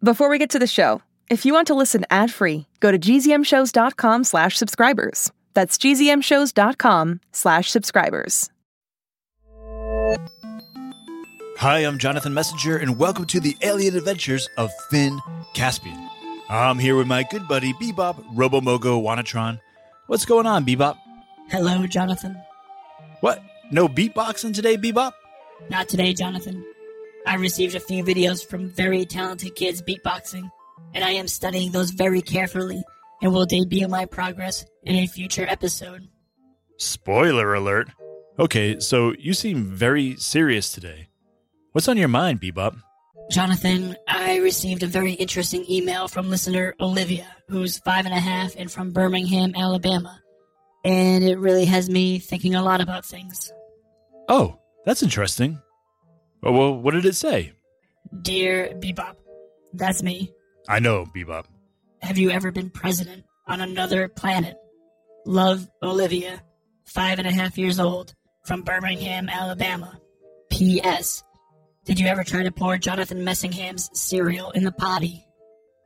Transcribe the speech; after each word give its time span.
Before 0.00 0.28
we 0.28 0.38
get 0.38 0.50
to 0.50 0.60
the 0.60 0.66
show, 0.68 1.02
if 1.28 1.44
you 1.44 1.52
want 1.52 1.66
to 1.66 1.74
listen 1.74 2.04
ad-free, 2.08 2.66
go 2.78 2.92
to 2.92 2.98
gzmshows.com 3.00 4.22
slash 4.22 4.56
subscribers. 4.56 5.32
That's 5.54 5.76
gzmshows.com 5.76 7.20
slash 7.32 7.68
subscribers. 7.72 8.48
Hi, 11.56 11.78
I'm 11.80 11.98
Jonathan 11.98 12.32
Messinger, 12.32 12.80
and 12.80 12.96
welcome 12.96 13.26
to 13.26 13.40
the 13.40 13.56
alien 13.62 13.96
adventures 13.96 14.48
of 14.56 14.70
Finn 14.88 15.18
Caspian. 15.54 16.08
I'm 16.48 16.78
here 16.78 16.94
with 16.94 17.08
my 17.08 17.24
good 17.24 17.48
buddy 17.48 17.72
Bebop 17.72 18.24
Robomogo 18.36 19.02
Wanatron. 19.02 19.60
What's 20.06 20.24
going 20.24 20.46
on, 20.46 20.64
Bebop? 20.64 20.96
Hello, 21.50 21.84
Jonathan. 21.88 22.40
What? 23.18 23.42
No 23.72 23.88
beatboxing 23.88 24.54
today, 24.54 24.76
Bebop? 24.76 25.10
Not 25.68 25.88
today, 25.88 26.14
Jonathan. 26.14 26.64
I 27.28 27.34
received 27.34 27.74
a 27.74 27.80
few 27.80 28.02
videos 28.04 28.42
from 28.42 28.70
very 28.70 29.04
talented 29.04 29.54
kids 29.54 29.82
beatboxing, 29.82 30.50
and 30.94 31.04
I 31.04 31.10
am 31.10 31.28
studying 31.28 31.72
those 31.72 31.90
very 31.90 32.22
carefully 32.22 32.82
and 33.20 33.34
will 33.34 33.44
debut 33.44 33.86
my 33.86 34.06
progress 34.06 34.64
in 34.84 34.96
a 34.96 35.06
future 35.06 35.44
episode. 35.46 36.08
Spoiler 36.78 37.52
alert. 37.52 37.90
Okay, 38.38 38.80
so 38.80 39.12
you 39.18 39.34
seem 39.34 39.66
very 39.66 40.16
serious 40.16 40.72
today. 40.72 41.08
What's 41.72 41.86
on 41.86 41.98
your 41.98 42.08
mind, 42.08 42.40
Bebop? 42.40 42.80
Jonathan, 43.30 43.94
I 44.08 44.38
received 44.38 44.82
a 44.82 44.86
very 44.86 45.12
interesting 45.12 45.66
email 45.70 46.08
from 46.08 46.30
listener 46.30 46.74
Olivia, 46.80 47.26
who's 47.50 47.76
five 47.80 48.06
and 48.06 48.14
a 48.14 48.20
half 48.20 48.56
and 48.56 48.72
from 48.72 48.92
Birmingham, 48.92 49.52
Alabama. 49.54 50.18
And 50.82 51.24
it 51.24 51.38
really 51.38 51.66
has 51.66 51.90
me 51.90 52.20
thinking 52.20 52.54
a 52.54 52.62
lot 52.62 52.80
about 52.80 53.04
things. 53.04 53.52
Oh, 54.30 54.58
that's 54.86 55.02
interesting. 55.02 55.60
Oh, 56.42 56.52
well, 56.52 56.78
what 56.78 56.94
did 56.94 57.04
it 57.04 57.16
say? 57.16 57.52
Dear 58.22 58.72
Bebop, 58.74 59.16
that's 59.72 60.02
me. 60.02 60.32
I 60.68 60.78
know, 60.78 61.04
Bebop. 61.14 61.44
Have 62.02 62.18
you 62.18 62.30
ever 62.30 62.52
been 62.52 62.70
president 62.70 63.24
on 63.46 63.60
another 63.60 64.08
planet? 64.08 64.56
Love, 65.26 65.68
Olivia, 65.82 66.42
five 66.84 67.18
and 67.18 67.26
a 67.26 67.32
half 67.32 67.58
years 67.58 67.80
old, 67.80 68.14
from 68.44 68.62
Birmingham, 68.62 69.28
Alabama. 69.28 70.00
P.S. 70.50 71.22
Did 71.84 71.98
you 72.00 72.06
ever 72.06 72.24
try 72.24 72.42
to 72.42 72.52
pour 72.52 72.78
Jonathan 72.78 73.24
Messingham's 73.24 73.90
cereal 73.92 74.50
in 74.52 74.64
the 74.64 74.72
potty? 74.72 75.26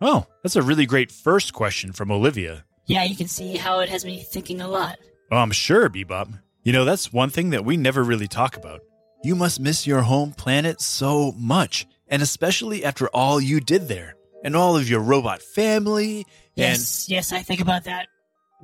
Oh, 0.01 0.27
that's 0.43 0.57
a 0.57 0.63
really 0.63 0.87
great 0.87 1.11
first 1.13 1.53
question 1.53 1.93
from 1.93 2.11
Olivia. 2.11 2.65
Yeah, 2.87 3.05
you 3.05 3.17
can 3.17 3.29
see 3.29 3.57
how 3.57 3.81
it 3.81 3.89
has 3.89 4.05
me 4.05 4.21
thinking 4.21 4.61
a 4.61 4.69
lot. 4.69 4.99
Oh, 5.31 5.37
I'm 5.37 5.53
sure, 5.53 5.89
Bebop. 5.89 6.41
You 6.63 6.73
know, 6.73 6.85
that's 6.85 7.13
one 7.13 7.31
thing 7.31 7.51
that 7.51 7.65
we 7.65 7.77
never 7.77 8.03
really 8.03 8.29
talk 8.29 8.57
about. 8.57 8.81
You 9.25 9.37
must 9.37 9.61
miss 9.61 9.87
your 9.87 10.03
home 10.03 10.33
planet 10.33 10.81
so 10.81 11.33
much, 11.33 11.87
and 12.09 12.23
especially 12.23 12.85
after 12.85 13.07
all 13.09 13.41
you 13.41 13.61
did 13.61 13.87
there, 13.87 14.17
and 14.43 14.57
all 14.57 14.77
of 14.77 14.91
your 14.91 15.01
robot 15.01 15.43
family. 15.43 16.27
Yes, 16.57 17.09
yes, 17.09 17.33
I 17.33 17.43
think 17.43 17.61
about 17.61 17.85
that. 17.85 18.09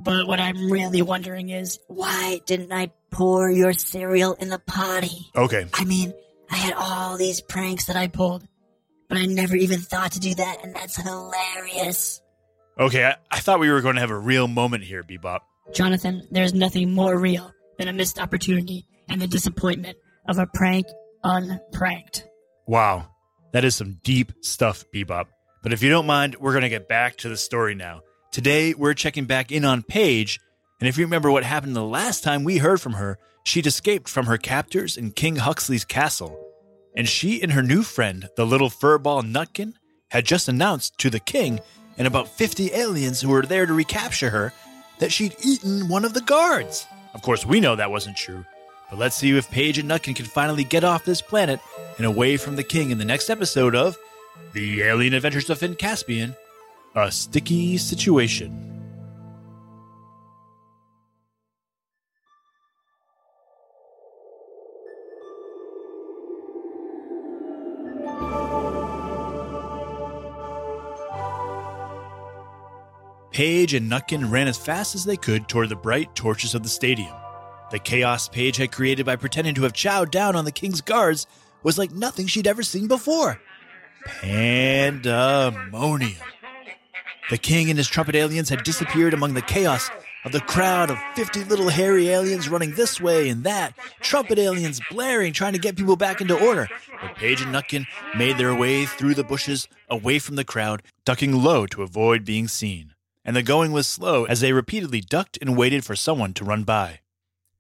But 0.00 0.26
what 0.26 0.40
I'm 0.40 0.70
really 0.70 1.00
wondering 1.00 1.50
is, 1.50 1.78
why 1.86 2.40
didn't 2.46 2.72
I 2.72 2.90
pour 3.12 3.48
your 3.50 3.72
cereal 3.72 4.34
in 4.34 4.48
the 4.48 4.58
potty? 4.58 5.30
Okay, 5.36 5.66
I 5.74 5.84
mean, 5.84 6.12
I 6.50 6.56
had 6.56 6.74
all 6.74 7.16
these 7.16 7.40
pranks 7.40 7.86
that 7.86 7.96
I 7.96 8.08
pulled, 8.08 8.46
but 9.08 9.16
I 9.18 9.26
never 9.26 9.54
even 9.54 9.78
thought 9.78 10.12
to 10.12 10.20
do 10.20 10.34
that, 10.34 10.64
and 10.64 10.74
that's 10.74 10.96
hilarious. 10.96 12.20
okay, 12.80 13.04
I, 13.04 13.16
I 13.30 13.38
thought 13.38 13.60
we 13.60 13.70
were 13.70 13.80
going 13.80 13.94
to 13.94 14.00
have 14.00 14.10
a 14.10 14.18
real 14.18 14.48
moment 14.48 14.82
here, 14.82 15.04
Bebop. 15.04 15.40
Jonathan, 15.72 16.26
there's 16.32 16.54
nothing 16.54 16.92
more 16.92 17.16
real 17.16 17.52
than 17.78 17.86
a 17.86 17.92
missed 17.92 18.18
opportunity 18.18 18.86
and 19.08 19.20
the 19.20 19.26
disappointment 19.26 19.96
of 20.28 20.38
a 20.38 20.46
prank 20.46 20.86
unpranked. 21.24 22.24
Wow, 22.66 23.08
that 23.52 23.64
is 23.64 23.74
some 23.74 23.98
deep 24.04 24.32
stuff, 24.42 24.84
Bebop. 24.94 25.26
But 25.62 25.72
if 25.72 25.82
you 25.82 25.90
don't 25.90 26.06
mind, 26.06 26.36
we're 26.36 26.52
going 26.52 26.62
to 26.62 26.68
get 26.68 26.88
back 26.88 27.16
to 27.16 27.28
the 27.28 27.36
story 27.36 27.74
now. 27.74 28.02
Today, 28.30 28.74
we're 28.74 28.94
checking 28.94 29.24
back 29.24 29.50
in 29.50 29.64
on 29.64 29.82
Paige, 29.82 30.38
and 30.80 30.88
if 30.88 30.98
you 30.98 31.04
remember 31.04 31.30
what 31.30 31.44
happened 31.44 31.74
the 31.74 31.82
last 31.82 32.22
time 32.22 32.44
we 32.44 32.58
heard 32.58 32.80
from 32.80 32.92
her, 32.92 33.18
she'd 33.44 33.66
escaped 33.66 34.08
from 34.08 34.26
her 34.26 34.36
captors 34.36 34.96
in 34.96 35.10
King 35.10 35.36
Huxley's 35.36 35.84
castle. 35.84 36.38
And 36.94 37.08
she 37.08 37.42
and 37.42 37.52
her 37.52 37.62
new 37.62 37.82
friend, 37.82 38.28
the 38.36 38.46
little 38.46 38.70
furball 38.70 39.22
Nutkin, 39.22 39.72
had 40.10 40.24
just 40.24 40.48
announced 40.48 40.98
to 40.98 41.10
the 41.10 41.20
king 41.20 41.60
and 41.96 42.06
about 42.06 42.28
50 42.28 42.72
aliens 42.74 43.20
who 43.20 43.28
were 43.30 43.42
there 43.42 43.66
to 43.66 43.72
recapture 43.72 44.30
her 44.30 44.52
that 44.98 45.12
she'd 45.12 45.36
eaten 45.42 45.88
one 45.88 46.04
of 46.04 46.14
the 46.14 46.20
guards. 46.20 46.86
Of 47.14 47.22
course, 47.22 47.46
we 47.46 47.60
know 47.60 47.76
that 47.76 47.90
wasn't 47.90 48.16
true. 48.16 48.44
But 48.90 48.98
let's 48.98 49.16
see 49.16 49.36
if 49.36 49.50
Paige 49.50 49.78
and 49.78 49.90
Nutkin 49.90 50.16
can 50.16 50.24
finally 50.24 50.64
get 50.64 50.84
off 50.84 51.04
this 51.04 51.20
planet 51.20 51.60
and 51.98 52.06
away 52.06 52.36
from 52.36 52.56
the 52.56 52.62
king 52.62 52.90
in 52.90 52.98
the 52.98 53.04
next 53.04 53.28
episode 53.28 53.74
of 53.74 53.98
The 54.54 54.82
Alien 54.82 55.12
Adventures 55.12 55.50
of 55.50 55.58
Finn 55.58 55.74
Caspian 55.74 56.34
A 56.94 57.10
Sticky 57.12 57.76
Situation. 57.76 58.74
Paige 73.30 73.74
and 73.74 73.88
Nutkin 73.88 74.32
ran 74.32 74.48
as 74.48 74.58
fast 74.58 74.96
as 74.96 75.04
they 75.04 75.16
could 75.16 75.46
toward 75.46 75.68
the 75.68 75.76
bright 75.76 76.12
torches 76.16 76.56
of 76.56 76.64
the 76.64 76.68
stadium. 76.68 77.14
The 77.70 77.78
chaos 77.78 78.28
Paige 78.28 78.56
had 78.56 78.72
created 78.72 79.04
by 79.04 79.16
pretending 79.16 79.54
to 79.56 79.64
have 79.64 79.74
chowed 79.74 80.10
down 80.10 80.36
on 80.36 80.44
the 80.44 80.52
king's 80.52 80.80
guards 80.80 81.26
was 81.62 81.76
like 81.76 81.90
nothing 81.90 82.26
she'd 82.26 82.46
ever 82.46 82.62
seen 82.62 82.88
before. 82.88 83.40
Pandemonium. 84.06 86.14
The 87.30 87.36
king 87.36 87.68
and 87.68 87.76
his 87.76 87.88
trumpet 87.88 88.14
aliens 88.14 88.48
had 88.48 88.64
disappeared 88.64 89.12
among 89.12 89.34
the 89.34 89.42
chaos 89.42 89.90
of 90.24 90.32
the 90.32 90.40
crowd 90.40 90.90
of 90.90 90.98
50 91.14 91.44
little 91.44 91.68
hairy 91.68 92.08
aliens 92.08 92.48
running 92.48 92.72
this 92.72 93.00
way 93.00 93.28
and 93.28 93.44
that, 93.44 93.74
trumpet 94.00 94.38
aliens 94.38 94.80
blaring, 94.90 95.34
trying 95.34 95.52
to 95.52 95.58
get 95.58 95.76
people 95.76 95.96
back 95.96 96.22
into 96.22 96.38
order. 96.38 96.68
But 97.02 97.16
Paige 97.16 97.42
and 97.42 97.54
Nutkin 97.54 97.84
made 98.16 98.38
their 98.38 98.54
way 98.54 98.86
through 98.86 99.14
the 99.14 99.24
bushes, 99.24 99.68
away 99.90 100.18
from 100.18 100.36
the 100.36 100.44
crowd, 100.44 100.82
ducking 101.04 101.34
low 101.34 101.66
to 101.66 101.82
avoid 101.82 102.24
being 102.24 102.48
seen. 102.48 102.94
And 103.24 103.36
the 103.36 103.42
going 103.42 103.72
was 103.72 103.86
slow 103.86 104.24
as 104.24 104.40
they 104.40 104.54
repeatedly 104.54 105.02
ducked 105.02 105.36
and 105.42 105.56
waited 105.56 105.84
for 105.84 105.94
someone 105.94 106.32
to 106.34 106.44
run 106.44 106.64
by. 106.64 107.00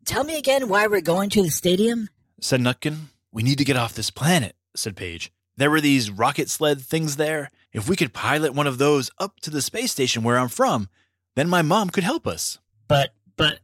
Tell 0.08 0.24
me 0.24 0.38
again 0.38 0.70
why 0.70 0.86
we're 0.86 1.02
going 1.02 1.28
to 1.30 1.42
the 1.42 1.50
stadium? 1.50 2.08
said 2.40 2.60
Nutkin. 2.62 3.08
We 3.30 3.42
need 3.42 3.58
to 3.58 3.64
get 3.64 3.76
off 3.76 3.92
this 3.92 4.10
planet, 4.10 4.56
said 4.74 4.96
Paige. 4.96 5.30
There 5.58 5.70
were 5.70 5.82
these 5.82 6.10
rocket 6.10 6.48
sled 6.48 6.80
things 6.80 7.16
there. 7.16 7.50
If 7.74 7.90
we 7.90 7.94
could 7.94 8.14
pilot 8.14 8.54
one 8.54 8.66
of 8.66 8.78
those 8.78 9.10
up 9.18 9.38
to 9.40 9.50
the 9.50 9.60
space 9.60 9.92
station 9.92 10.22
where 10.22 10.38
I'm 10.38 10.48
from, 10.48 10.88
then 11.36 11.46
my 11.50 11.60
mom 11.60 11.90
could 11.90 12.04
help 12.04 12.26
us, 12.26 12.58
But, 12.88 13.10
but, 13.36 13.58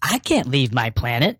I 0.00 0.18
can't 0.18 0.48
leave 0.48 0.72
my 0.72 0.88
planet. 0.88 1.38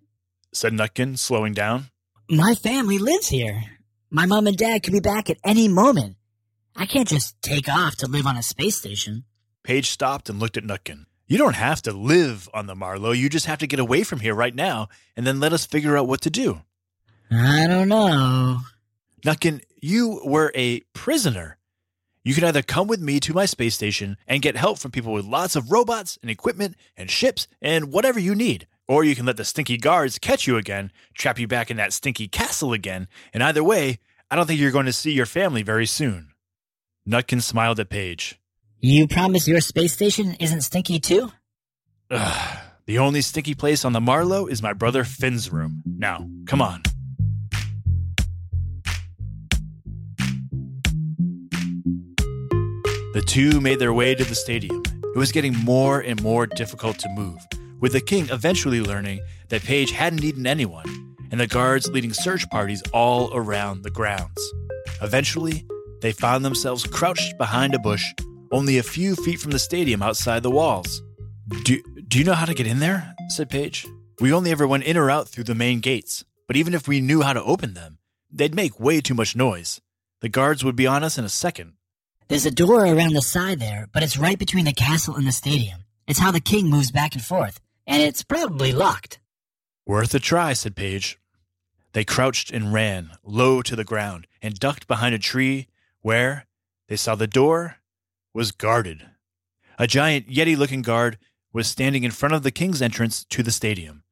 said 0.53 0.75
Nutkin, 0.75 1.19
slowing 1.19 1.55
down. 1.55 1.87
My 2.29 2.55
family 2.55 2.99
lives 2.99 3.29
here. 3.29 3.65
My 4.11 4.27
mom 4.27 4.47
and 4.47 4.57
dad 4.57 4.83
could 4.83 4.93
be 4.93 5.01
back 5.01 5.31
at 5.31 5.39
any 5.43 5.67
moment. 5.67 6.17
I 6.77 6.85
can't 6.85 7.09
just 7.09 7.41
take 7.41 7.71
off 7.71 7.97
to 7.97 8.07
live 8.07 8.27
on 8.27 8.37
a 8.37 8.43
space 8.43 8.77
station. 8.77 9.25
Paige 9.63 9.89
stopped 9.89 10.29
and 10.29 10.39
looked 10.39 10.59
at 10.59 10.65
Nutkin. 10.65 11.07
You 11.33 11.39
don't 11.39 11.57
have 11.57 11.81
to 11.83 11.93
live 11.93 12.47
on 12.53 12.67
the 12.67 12.75
Marlow. 12.75 13.13
You 13.13 13.31
just 13.31 13.47
have 13.47 13.61
to 13.61 13.67
get 13.67 13.81
away 13.81 14.03
from 14.03 14.21
here 14.21 14.35
right 14.35 14.55
now 14.55 14.91
and 15.17 15.27
then 15.27 15.41
let 15.41 15.55
us 15.55 15.65
figure 15.65 15.97
out 15.97 16.07
what 16.07 16.21
to 16.21 16.29
do. 16.29 16.61
I 17.31 17.67
don't 17.67 17.89
know. 17.89 18.59
Nutkin, 19.25 19.63
you 19.81 20.21
were 20.27 20.53
a 20.55 20.81
prisoner. 20.93 21.57
You 22.23 22.35
can 22.35 22.45
either 22.45 22.61
come 22.61 22.87
with 22.87 23.01
me 23.01 23.19
to 23.21 23.33
my 23.33 23.47
space 23.47 23.75
station 23.75 24.19
and 24.29 24.43
get 24.43 24.59
help 24.59 24.79
from 24.79 24.91
people 24.91 25.15
with 25.15 25.25
lots 25.25 25.57
of 25.57 25.73
robots 25.73 26.19
and 26.21 26.31
equipment 26.31 26.77
and 26.99 27.11
ships 27.11 27.49
and 27.63 27.91
whatever 27.95 28.21
you 28.21 28.35
need. 28.35 28.67
Or 28.87 29.03
you 29.03 29.17
can 29.17 29.25
let 29.25 29.39
the 29.39 29.47
stinky 29.47 29.79
guards 29.79 30.19
catch 30.19 30.47
you 30.47 30.59
again, 30.59 30.93
trap 31.15 31.39
you 31.39 31.49
back 31.49 31.71
in 31.71 31.79
that 31.79 31.95
stinky 31.95 32.29
castle 32.29 32.75
again, 32.75 33.09
and 33.33 33.43
either 33.43 33.65
way, 33.65 34.01
I 34.31 34.37
don't 34.37 34.45
think 34.45 34.61
you're 34.61 34.71
going 34.71 34.85
to 34.85 34.93
see 34.93 35.13
your 35.13 35.25
family 35.25 35.63
very 35.63 35.87
soon. 35.87 36.35
Nutkin 37.09 37.41
smiled 37.41 37.81
at 37.81 37.89
Paige. 37.89 38.39
You 38.85 39.07
promise 39.07 39.47
your 39.47 39.61
space 39.61 39.93
station 39.93 40.35
isn't 40.41 40.63
stinky 40.63 40.99
too? 40.99 41.31
Ugh, 42.11 42.59
the 42.87 42.99
only 42.99 43.21
stinky 43.21 43.55
place 43.55 43.85
on 43.85 43.93
the 43.93 44.01
Marlow 44.01 44.49
is 44.49 44.61
my 44.61 44.73
brother 44.73 45.05
Finn's 45.05 45.53
room. 45.53 45.85
Now, 45.87 46.27
come 46.47 46.61
on. 46.61 46.83
The 53.13 53.23
two 53.25 53.61
made 53.61 53.79
their 53.79 53.93
way 53.93 54.17
to 54.17 54.25
the 54.25 54.35
stadium. 54.35 54.83
It 55.15 55.17
was 55.17 55.31
getting 55.31 55.55
more 55.55 56.01
and 56.01 56.21
more 56.21 56.49
difficult 56.49 56.99
to 56.99 57.09
move, 57.11 57.39
with 57.79 57.93
the 57.93 58.01
king 58.01 58.29
eventually 58.31 58.81
learning 58.81 59.21
that 59.51 59.63
Paige 59.63 59.93
hadn't 59.93 60.25
eaten 60.25 60.45
anyone, 60.45 61.15
and 61.31 61.39
the 61.39 61.47
guards 61.47 61.89
leading 61.89 62.13
search 62.13 62.51
parties 62.51 62.83
all 62.93 63.31
around 63.33 63.85
the 63.85 63.91
grounds. 63.91 64.53
Eventually, 65.01 65.65
they 66.01 66.11
found 66.11 66.45
themselves 66.45 66.83
crouched 66.85 67.39
behind 67.39 67.77
a 67.77 67.79
bush, 67.79 68.13
only 68.53 68.79
a 68.79 68.83
few 68.83 69.17
feet 69.17 69.41
from 69.41 69.51
the 69.51 69.59
stadium 69.59 70.03
outside 70.03 70.43
the 70.43 70.51
walls. 70.51 71.03
Do, 71.65 71.83
do 72.07 72.19
you 72.19 72.25
know 72.25 72.35
how 72.35 72.45
to 72.45 72.55
get 72.55 72.67
in 72.67 72.79
there? 72.79 73.15
said 73.29 73.51
Paige. 73.51 73.87
We 74.21 74.33
only 74.33 74.51
ever 74.51 74.69
went 74.69 74.85
in 74.85 74.97
or 74.97 75.11
out 75.11 75.29
through 75.29 75.45
the 75.45 75.55
main 75.55 75.81
gates, 75.81 76.25
but 76.47 76.57
even 76.57 76.75
if 76.75 76.87
we 76.87 77.01
knew 77.01 77.23
how 77.23 77.33
to 77.33 77.43
open 77.43 77.75
them, 77.75 77.99
they'd 78.31 78.55
make 78.55 78.79
way 78.79 79.01
too 79.01 79.15
much 79.15 79.35
noise. 79.35 79.81
The 80.21 80.29
guards 80.29 80.63
would 80.63 80.77
be 80.77 80.87
on 80.87 81.03
us 81.03 81.19
in 81.19 81.25
a 81.25 81.31
second. 81.31 81.73
There's 82.29 82.47
a 82.47 82.51
door 82.51 82.87
around 82.87 83.15
the 83.15 83.23
side 83.23 83.59
there, 83.59 83.89
but 83.93 84.03
it's 84.03 84.19
right 84.19 84.39
between 84.39 84.67
the 84.67 84.73
castle 84.73 85.17
and 85.17 85.27
the 85.27 85.33
stadium. 85.33 85.85
It's 86.07 86.19
how 86.21 86.31
the 86.31 86.41
king 86.41 86.71
moves 86.71 86.93
back 86.93 87.15
and 87.15 87.25
forth, 87.25 87.59
and 87.87 88.03
it's 88.03 88.23
probably 88.23 88.73
locked. 88.73 89.19
Worth 89.87 90.15
a 90.15 90.21
try, 90.21 90.53
said 90.53 90.77
Paige. 90.77 91.19
They 91.93 92.05
crouched 92.05 92.51
and 92.51 92.73
ran 92.73 93.11
low 93.25 93.63
to 93.63 93.75
the 93.75 93.85
ground 93.85 94.27
and 94.41 94.55
ducked 94.55 94.87
behind 94.87 95.15
a 95.15 95.19
tree 95.19 95.69
where 96.01 96.47
they 96.89 96.97
saw 96.97 97.15
the 97.15 97.27
door 97.27 97.79
was 98.35 98.53
guarded. 98.53 99.07
A 99.79 99.87
giant 99.87 100.29
Yeti 100.29 100.57
looking 100.57 100.83
guard 100.83 101.19
was 101.53 101.67
standing 101.69 102.05
in 102.05 102.11
front 102.11 102.35
of 102.35 102.43
the 102.43 102.51
king's 102.51 102.81
entrance 102.83 103.25
to 103.25 103.43
the 103.43 103.51
stadium. 103.51 104.05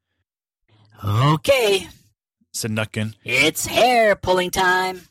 Okay, 1.05 1.89
Said 2.53 2.71
Nutkin. 2.73 3.15
it's 3.25 3.67
hair 3.67 4.15
pulling 4.17 4.51
time. 4.51 5.03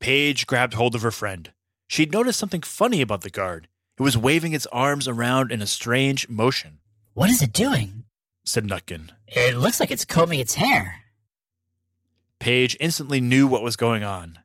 Paige 0.00 0.46
grabbed 0.46 0.74
hold 0.74 0.94
of 0.94 1.02
her 1.02 1.10
friend. 1.10 1.52
She'd 1.86 2.12
noticed 2.12 2.38
something 2.38 2.62
funny 2.62 3.00
about 3.02 3.20
the 3.20 3.30
guard. 3.30 3.68
It 3.98 4.02
was 4.02 4.16
waving 4.16 4.54
its 4.54 4.66
arms 4.72 5.06
around 5.06 5.52
in 5.52 5.60
a 5.60 5.66
strange 5.66 6.28
motion, 6.28 6.78
What 7.12 7.28
is 7.30 7.42
it 7.42 7.52
doing? 7.52 8.04
said 8.44 8.64
Nutkin. 8.64 9.10
It 9.28 9.56
looks 9.56 9.78
like 9.78 9.90
it's 9.90 10.04
combing 10.06 10.40
its 10.40 10.54
hair. 10.54 10.96
Paige 12.38 12.76
instantly 12.80 13.20
knew 13.20 13.46
what 13.46 13.62
was 13.62 13.76
going 13.76 14.02
on. 14.02 14.38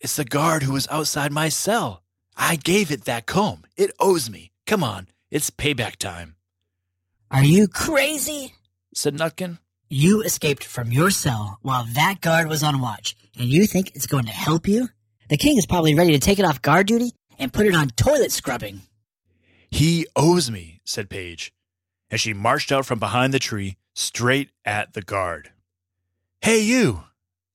It's 0.00 0.16
the 0.16 0.24
guard 0.26 0.62
who 0.62 0.72
was 0.74 0.86
outside 0.88 1.32
my 1.32 1.48
cell. 1.48 2.02
I 2.42 2.56
gave 2.56 2.90
it 2.90 3.04
that 3.04 3.26
comb. 3.26 3.64
It 3.76 3.92
owes 4.00 4.30
me. 4.30 4.50
Come 4.66 4.82
on, 4.82 5.08
it's 5.30 5.50
payback 5.50 5.96
time, 5.96 6.36
Are 7.30 7.44
you 7.44 7.68
crazy? 7.68 8.54
said 8.94 9.14
Nutkin. 9.14 9.58
You 9.90 10.22
escaped 10.22 10.64
from 10.64 10.90
your 10.90 11.10
cell 11.10 11.58
while 11.62 11.84
that 11.94 12.20
guard 12.20 12.48
was 12.48 12.62
on 12.62 12.80
watch, 12.80 13.14
and 13.38 13.48
you 13.48 13.66
think 13.66 13.94
it's 13.94 14.06
going 14.06 14.24
to 14.24 14.32
help 14.32 14.66
you? 14.66 14.88
The 15.28 15.36
king 15.36 15.58
is 15.58 15.66
probably 15.66 15.94
ready 15.94 16.12
to 16.12 16.18
take 16.18 16.38
it 16.38 16.44
off 16.44 16.62
guard 16.62 16.86
duty 16.86 17.12
and 17.38 17.52
put 17.52 17.66
it 17.66 17.74
on 17.74 17.90
toilet 17.90 18.32
scrubbing. 18.32 18.80
He 19.70 20.06
owes 20.16 20.50
me, 20.50 20.80
said 20.84 21.10
Paige, 21.10 21.52
as 22.10 22.20
she 22.20 22.32
marched 22.32 22.72
out 22.72 22.86
from 22.86 22.98
behind 22.98 23.34
the 23.34 23.38
tree 23.38 23.76
straight 23.94 24.50
at 24.64 24.94
the 24.94 25.02
guard. 25.02 25.50
Hey, 26.40 26.60
you, 26.60 27.04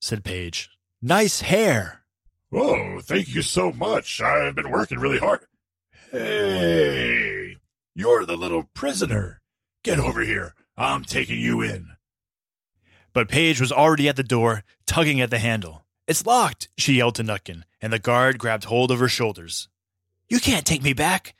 said 0.00 0.22
Paige. 0.22 0.70
Nice 1.02 1.40
hair. 1.40 2.02
Oh, 2.52 3.00
thank 3.00 3.34
you 3.34 3.42
so 3.42 3.72
much. 3.72 4.20
I've 4.20 4.54
been 4.54 4.70
working 4.70 4.98
really 4.98 5.18
hard. 5.18 5.40
Hey, 6.10 7.56
you're 7.94 8.24
the 8.24 8.36
little 8.36 8.64
prisoner. 8.74 9.40
Get 9.82 9.98
over 9.98 10.20
here. 10.22 10.54
I'm 10.76 11.04
taking 11.04 11.38
you 11.38 11.62
in. 11.62 11.88
But 13.12 13.28
Paige 13.28 13.60
was 13.60 13.72
already 13.72 14.08
at 14.08 14.16
the 14.16 14.22
door, 14.22 14.62
tugging 14.86 15.20
at 15.20 15.30
the 15.30 15.38
handle. 15.38 15.84
It's 16.06 16.26
locked, 16.26 16.68
she 16.76 16.94
yelled 16.94 17.16
to 17.16 17.24
Nutkin, 17.24 17.62
and 17.80 17.92
the 17.92 17.98
guard 17.98 18.38
grabbed 18.38 18.64
hold 18.64 18.90
of 18.90 19.00
her 19.00 19.08
shoulders. 19.08 19.68
You 20.28 20.38
can't 20.38 20.66
take 20.66 20.82
me 20.82 20.92
back. 20.92 21.34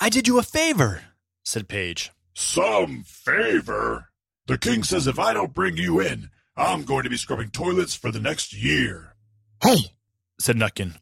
I 0.00 0.08
did 0.08 0.26
you 0.26 0.38
a 0.38 0.42
favor, 0.42 1.02
said 1.44 1.68
Paige. 1.68 2.10
Some 2.34 3.04
favor. 3.04 4.08
The 4.46 4.58
king 4.58 4.82
says 4.82 5.06
if 5.06 5.18
I 5.18 5.32
don't 5.32 5.54
bring 5.54 5.76
you 5.76 6.00
in, 6.00 6.30
I'm 6.56 6.84
going 6.84 7.04
to 7.04 7.10
be 7.10 7.16
scrubbing 7.16 7.50
toilets 7.50 7.94
for 7.94 8.10
the 8.10 8.20
next 8.20 8.52
year. 8.52 9.14
Hey, 9.62 9.92
said 10.40 10.56
Nutkin. 10.56 10.94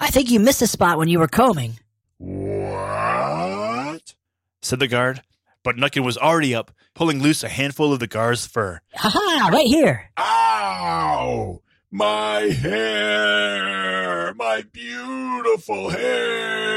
I 0.00 0.08
think 0.10 0.30
you 0.30 0.40
missed 0.40 0.62
a 0.62 0.66
spot 0.66 0.98
when 0.98 1.08
you 1.08 1.18
were 1.18 1.28
combing. 1.28 1.78
What? 2.18 4.14
said 4.62 4.78
the 4.80 4.88
guard. 4.88 5.22
But 5.62 5.76
Nutkin 5.76 6.04
was 6.04 6.16
already 6.16 6.54
up, 6.54 6.70
pulling 6.94 7.20
loose 7.22 7.42
a 7.42 7.48
handful 7.48 7.92
of 7.92 7.98
the 8.00 8.06
guard's 8.06 8.46
fur. 8.46 8.80
Haha, 8.94 9.48
right 9.48 9.66
here. 9.66 10.10
Ow! 10.16 11.60
My 11.90 12.40
hair! 12.42 14.32
My 14.34 14.62
beautiful 14.72 15.90
hair! 15.90 16.72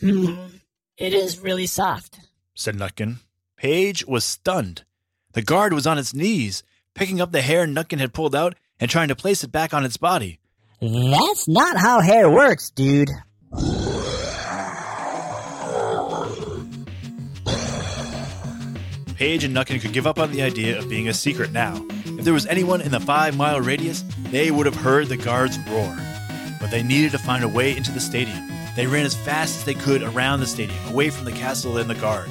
Hmm, 0.00 0.34
it 0.96 1.14
is 1.14 1.38
really 1.40 1.66
soft. 1.66 2.20
said 2.54 2.76
Nutkin. 2.76 3.16
Paige 3.56 4.06
was 4.06 4.24
stunned. 4.24 4.84
The 5.32 5.42
guard 5.42 5.72
was 5.72 5.86
on 5.86 5.98
its 5.98 6.14
knees, 6.14 6.62
picking 6.94 7.20
up 7.20 7.32
the 7.32 7.42
hair 7.42 7.66
Nutkin 7.66 7.98
had 8.00 8.12
pulled 8.14 8.34
out 8.34 8.54
and 8.78 8.90
trying 8.90 9.08
to 9.08 9.14
place 9.16 9.42
it 9.44 9.52
back 9.52 9.72
on 9.74 9.84
its 9.84 9.96
body. 9.96 10.38
That's 10.80 11.46
not 11.46 11.76
how 11.76 12.00
hair 12.00 12.30
works, 12.30 12.70
dude. 12.70 13.10
Paige 19.14 19.44
and 19.44 19.54
Nutkin 19.54 19.82
could 19.82 19.92
give 19.92 20.06
up 20.06 20.18
on 20.18 20.32
the 20.32 20.40
idea 20.40 20.78
of 20.78 20.88
being 20.88 21.08
a 21.08 21.12
secret 21.12 21.52
now. 21.52 21.84
If 22.06 22.24
there 22.24 22.32
was 22.32 22.46
anyone 22.46 22.80
in 22.80 22.90
the 22.92 23.00
five 23.00 23.36
mile 23.36 23.60
radius, 23.60 24.02
they 24.30 24.50
would 24.50 24.64
have 24.64 24.74
heard 24.74 25.08
the 25.08 25.18
guards 25.18 25.58
roar. 25.68 25.94
But 26.58 26.70
they 26.70 26.82
needed 26.82 27.10
to 27.12 27.18
find 27.18 27.44
a 27.44 27.48
way 27.48 27.76
into 27.76 27.92
the 27.92 28.00
stadium. 28.00 28.48
They 28.74 28.86
ran 28.86 29.04
as 29.04 29.14
fast 29.14 29.58
as 29.58 29.64
they 29.64 29.74
could 29.74 30.02
around 30.02 30.40
the 30.40 30.46
stadium, 30.46 30.78
away 30.88 31.10
from 31.10 31.26
the 31.26 31.32
castle 31.32 31.76
and 31.76 31.90
the 31.90 31.94
guard. 31.94 32.30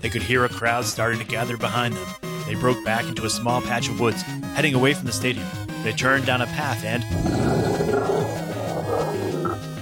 They 0.00 0.10
could 0.10 0.22
hear 0.22 0.44
a 0.44 0.48
crowd 0.48 0.84
starting 0.84 1.20
to 1.20 1.26
gather 1.26 1.56
behind 1.56 1.94
them. 1.94 2.08
They 2.46 2.56
broke 2.56 2.84
back 2.84 3.04
into 3.04 3.24
a 3.24 3.30
small 3.30 3.60
patch 3.62 3.88
of 3.88 4.00
woods, 4.00 4.22
heading 4.56 4.74
away 4.74 4.94
from 4.94 5.06
the 5.06 5.12
stadium. 5.12 5.46
They 5.84 5.92
turned 5.92 6.26
down 6.26 6.40
a 6.42 6.46
path 6.46 6.84
and. 6.84 7.63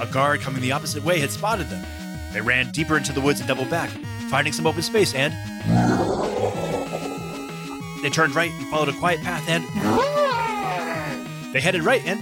A 0.02 0.06
guard 0.06 0.40
coming 0.40 0.60
the 0.60 0.72
opposite 0.72 1.04
way 1.04 1.20
had 1.20 1.31
spotted 1.31 1.70
them. 1.70 1.87
They 2.32 2.40
ran 2.40 2.72
deeper 2.72 2.96
into 2.96 3.12
the 3.12 3.20
woods 3.20 3.38
and 3.38 3.46
doubled 3.46 3.70
back, 3.70 3.88
finding 4.28 4.52
some 4.52 4.66
open 4.66 4.82
space 4.82 5.14
and. 5.14 5.32
They 8.02 8.10
turned 8.10 8.34
right 8.34 8.50
and 8.50 8.69
followed 8.69 8.88
a 8.88 8.94
quiet 8.94 9.20
path 9.22 9.49
and. 9.49 9.62
They 11.54 11.60
headed 11.60 11.84
right 11.84 12.02
and. 12.04 12.20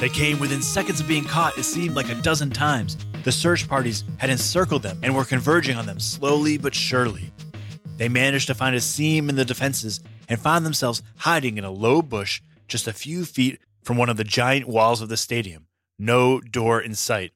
They 0.00 0.08
came 0.08 0.40
within 0.40 0.62
seconds 0.62 0.98
of 0.98 1.06
being 1.06 1.22
caught, 1.22 1.56
it 1.56 1.62
seemed 1.62 1.94
like 1.94 2.08
a 2.08 2.16
dozen 2.16 2.50
times. 2.50 2.96
The 3.22 3.30
search 3.30 3.68
parties 3.68 4.02
had 4.16 4.30
encircled 4.30 4.82
them 4.82 4.98
and 5.04 5.14
were 5.14 5.24
converging 5.24 5.76
on 5.76 5.86
them 5.86 6.00
slowly 6.00 6.58
but 6.58 6.74
surely. 6.74 7.30
They 7.98 8.08
managed 8.08 8.48
to 8.48 8.54
find 8.56 8.74
a 8.74 8.80
seam 8.80 9.28
in 9.28 9.36
the 9.36 9.44
defenses 9.44 10.00
and 10.28 10.40
found 10.40 10.66
themselves 10.66 11.04
hiding 11.18 11.56
in 11.56 11.62
a 11.62 11.70
low 11.70 12.02
bush 12.02 12.42
just 12.66 12.88
a 12.88 12.92
few 12.92 13.24
feet 13.24 13.60
from 13.82 13.96
one 13.96 14.08
of 14.08 14.16
the 14.16 14.24
giant 14.24 14.68
walls 14.68 15.00
of 15.00 15.08
the 15.08 15.16
stadium. 15.16 15.66
No 15.98 16.40
door 16.40 16.80
in 16.80 16.94
sight, 16.94 17.32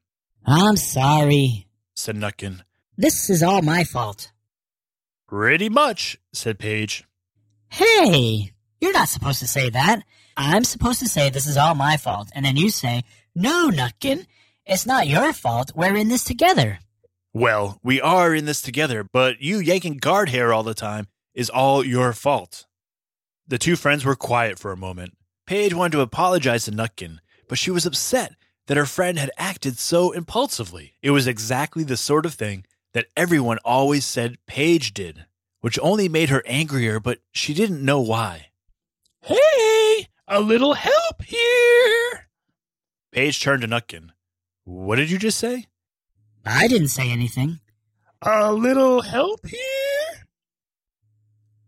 I'm 0.47 0.77
sorry. 0.77 1.67
said 1.95 2.17
Nutkin. 2.17 2.63
This 2.97 3.29
is 3.31 3.43
all 3.43 3.63
my 3.63 3.85
fault. 3.85 4.33
Pretty 5.29 5.69
much, 5.69 6.19
said 6.33 6.59
Paige. 6.59 7.05
Hey, 7.69 8.53
you're 8.81 8.93
not 8.93 9.09
supposed 9.09 9.41
to 9.41 9.47
say 9.47 9.71
that. 9.71 10.03
I'm 10.37 10.65
supposed 10.65 11.01
to 11.01 11.09
say 11.09 11.31
this 11.31 11.47
is 11.47 11.57
all 11.57 11.75
my 11.75 11.97
fault, 11.97 12.29
and 12.35 12.45
then 12.45 12.57
you 12.57 12.71
say, 12.71 13.03
No, 13.35 13.71
Nutkin, 13.71 14.27
it's 14.65 14.87
not 14.87 15.09
your 15.09 15.33
fault. 15.33 15.73
We're 15.75 15.97
in 15.97 16.09
this 16.09 16.25
together. 16.25 16.79
Well, 17.33 17.79
we 17.83 18.01
are 18.01 18.35
in 18.35 18.45
this 18.47 18.63
together, 18.63 19.05
but 19.05 19.41
you 19.41 19.59
yanking 19.59 19.99
guard 19.99 20.29
hair 20.31 20.53
all 20.53 20.63
the 20.63 20.75
time 20.75 21.09
is 21.35 21.51
all 21.51 21.85
your 21.85 22.13
fault. 22.13 22.67
The 23.47 23.59
two 23.59 23.77
friends 23.77 24.05
were 24.05 24.17
quiet 24.17 24.59
for 24.59 24.73
a 24.73 24.77
moment. 24.77 25.17
Paige 25.47 25.75
wanted 25.75 25.93
to 25.93 26.01
apologize 26.01 26.65
to 26.65 26.73
Nutkin, 26.73 27.19
but 27.49 27.59
she 27.59 27.71
was 27.71 27.87
upset 27.87 28.35
that 28.67 28.77
her 28.77 28.87
friend 28.87 29.19
had 29.19 29.31
acted 29.39 29.79
so 29.79 30.11
impulsively. 30.11 30.95
It 31.03 31.13
was 31.13 31.27
exactly 31.27 31.85
the 31.85 31.97
sort 31.97 32.27
of 32.27 32.35
thing 32.35 32.65
that 32.95 33.07
everyone 33.17 33.59
always 33.65 34.05
said 34.05 34.39
Paige 34.47 34.93
did, 34.93 35.27
which 35.61 35.79
only 35.81 36.09
made 36.09 36.31
her 36.31 36.43
angrier, 36.47 36.99
but 36.99 37.21
she 37.31 37.55
didn't 37.55 37.85
know 37.85 38.01
why. 38.01 38.49
Hey, 39.23 40.09
a 40.27 40.41
little 40.41 40.75
help 40.75 41.23
here. 41.23 42.29
Paige 43.13 43.41
turned 43.41 43.63
to 43.63 43.69
Nutkin. 43.69 44.11
What 44.65 44.97
did 44.97 45.11
you 45.11 45.19
just 45.19 45.39
say? 45.39 45.67
I 46.45 46.67
didn't 46.67 46.89
say 46.89 47.11
anything. 47.11 47.61
A 48.23 48.53
little 48.53 49.03
help 49.03 49.47
here? 49.47 50.27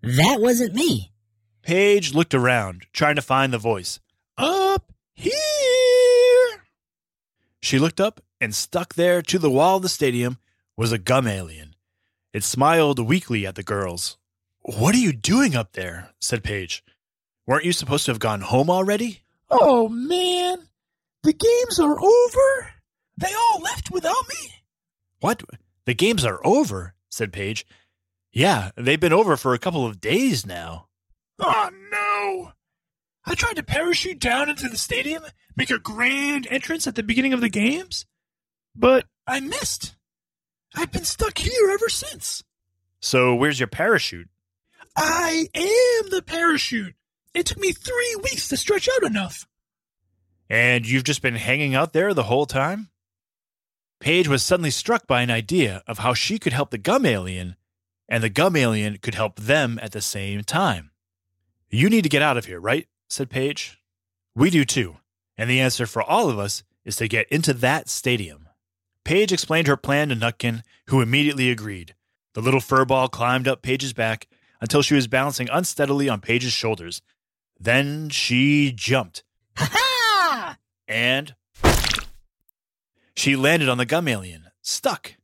That 0.02 0.40
wasn't 0.40 0.74
me. 0.74 1.12
Paige 1.68 2.14
looked 2.14 2.32
around, 2.32 2.86
trying 2.94 3.16
to 3.16 3.20
find 3.20 3.52
the 3.52 3.58
voice. 3.58 4.00
Up 4.38 4.90
here? 5.12 5.32
She 7.60 7.78
looked 7.78 8.00
up, 8.00 8.22
and 8.40 8.54
stuck 8.54 8.94
there 8.94 9.20
to 9.20 9.38
the 9.38 9.50
wall 9.50 9.76
of 9.76 9.82
the 9.82 9.90
stadium 9.90 10.38
was 10.78 10.92
a 10.92 10.98
gum 10.98 11.26
alien. 11.26 11.74
It 12.32 12.42
smiled 12.42 13.06
weakly 13.06 13.46
at 13.46 13.54
the 13.54 13.62
girls. 13.62 14.16
What 14.62 14.94
are 14.94 14.98
you 14.98 15.12
doing 15.12 15.54
up 15.54 15.72
there? 15.72 16.08
said 16.22 16.42
Paige. 16.42 16.82
Weren't 17.46 17.66
you 17.66 17.74
supposed 17.74 18.06
to 18.06 18.12
have 18.12 18.18
gone 18.18 18.40
home 18.40 18.70
already? 18.70 19.24
Oh, 19.50 19.90
man. 19.90 20.68
The 21.22 21.34
games 21.34 21.78
are 21.78 22.00
over? 22.00 22.72
They 23.18 23.34
all 23.34 23.60
left 23.60 23.90
without 23.90 24.26
me? 24.26 24.54
What? 25.20 25.42
The 25.84 25.92
games 25.92 26.24
are 26.24 26.40
over, 26.46 26.94
said 27.10 27.30
Paige. 27.30 27.66
Yeah, 28.32 28.70
they've 28.74 28.98
been 28.98 29.12
over 29.12 29.36
for 29.36 29.52
a 29.52 29.58
couple 29.58 29.84
of 29.84 30.00
days 30.00 30.46
now. 30.46 30.87
Oh, 31.38 31.70
no. 31.90 32.52
I 33.24 33.34
tried 33.34 33.56
to 33.56 33.62
parachute 33.62 34.18
down 34.18 34.48
into 34.48 34.68
the 34.68 34.78
stadium, 34.78 35.22
make 35.56 35.70
a 35.70 35.78
grand 35.78 36.46
entrance 36.50 36.86
at 36.86 36.94
the 36.94 37.02
beginning 37.02 37.32
of 37.32 37.40
the 37.40 37.48
games, 37.48 38.06
but 38.74 39.04
I 39.26 39.40
missed. 39.40 39.96
I've 40.74 40.92
been 40.92 41.04
stuck 41.04 41.38
here 41.38 41.70
ever 41.70 41.88
since. 41.88 42.42
So 43.00 43.34
where's 43.34 43.60
your 43.60 43.68
parachute? 43.68 44.28
I 44.96 45.48
am 45.54 46.10
the 46.10 46.22
parachute. 46.22 46.94
It 47.34 47.46
took 47.46 47.58
me 47.58 47.72
three 47.72 48.16
weeks 48.22 48.48
to 48.48 48.56
stretch 48.56 48.88
out 48.88 49.04
enough. 49.04 49.46
And 50.50 50.88
you've 50.88 51.04
just 51.04 51.22
been 51.22 51.36
hanging 51.36 51.74
out 51.74 51.92
there 51.92 52.14
the 52.14 52.24
whole 52.24 52.46
time? 52.46 52.88
Paige 54.00 54.28
was 54.28 54.42
suddenly 54.42 54.70
struck 54.70 55.06
by 55.06 55.22
an 55.22 55.30
idea 55.30 55.82
of 55.86 55.98
how 55.98 56.14
she 56.14 56.38
could 56.38 56.52
help 56.52 56.70
the 56.70 56.78
gum 56.78 57.04
alien, 57.04 57.56
and 58.08 58.22
the 58.22 58.28
gum 58.28 58.56
alien 58.56 58.98
could 58.98 59.14
help 59.14 59.36
them 59.36 59.78
at 59.82 59.92
the 59.92 60.00
same 60.00 60.42
time. 60.42 60.90
You 61.70 61.90
need 61.90 62.02
to 62.02 62.08
get 62.08 62.22
out 62.22 62.36
of 62.36 62.46
here, 62.46 62.60
right? 62.60 62.86
said 63.08 63.30
Paige. 63.30 63.78
We 64.34 64.50
do 64.50 64.64
too. 64.64 64.96
And 65.36 65.48
the 65.50 65.60
answer 65.60 65.86
for 65.86 66.02
all 66.02 66.30
of 66.30 66.38
us 66.38 66.62
is 66.84 66.96
to 66.96 67.08
get 67.08 67.28
into 67.28 67.52
that 67.54 67.88
stadium. 67.88 68.48
Paige 69.04 69.32
explained 69.32 69.66
her 69.66 69.76
plan 69.76 70.08
to 70.08 70.16
Nutkin, 70.16 70.62
who 70.86 71.00
immediately 71.00 71.50
agreed. 71.50 71.94
The 72.34 72.40
little 72.40 72.60
furball 72.60 73.10
climbed 73.10 73.48
up 73.48 73.62
Paige's 73.62 73.92
back 73.92 74.28
until 74.60 74.82
she 74.82 74.94
was 74.94 75.06
balancing 75.06 75.48
unsteadily 75.50 76.08
on 76.08 76.20
Paige's 76.20 76.52
shoulders. 76.52 77.02
Then 77.58 78.08
she 78.08 78.72
jumped. 78.72 79.22
Ha 79.56 79.68
ha! 79.72 80.56
And 80.86 81.34
she 83.14 83.36
landed 83.36 83.68
on 83.68 83.78
the 83.78 83.86
gum 83.86 84.08
alien, 84.08 84.46
stuck. 84.62 85.16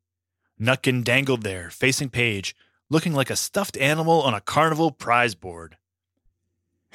Nutkin 0.60 1.04
dangled 1.04 1.42
there, 1.42 1.70
facing 1.70 2.10
Paige, 2.10 2.54
looking 2.90 3.12
like 3.14 3.30
a 3.30 3.36
stuffed 3.36 3.76
animal 3.78 4.22
on 4.22 4.34
a 4.34 4.40
carnival 4.40 4.90
prize 4.90 5.34
board. 5.34 5.76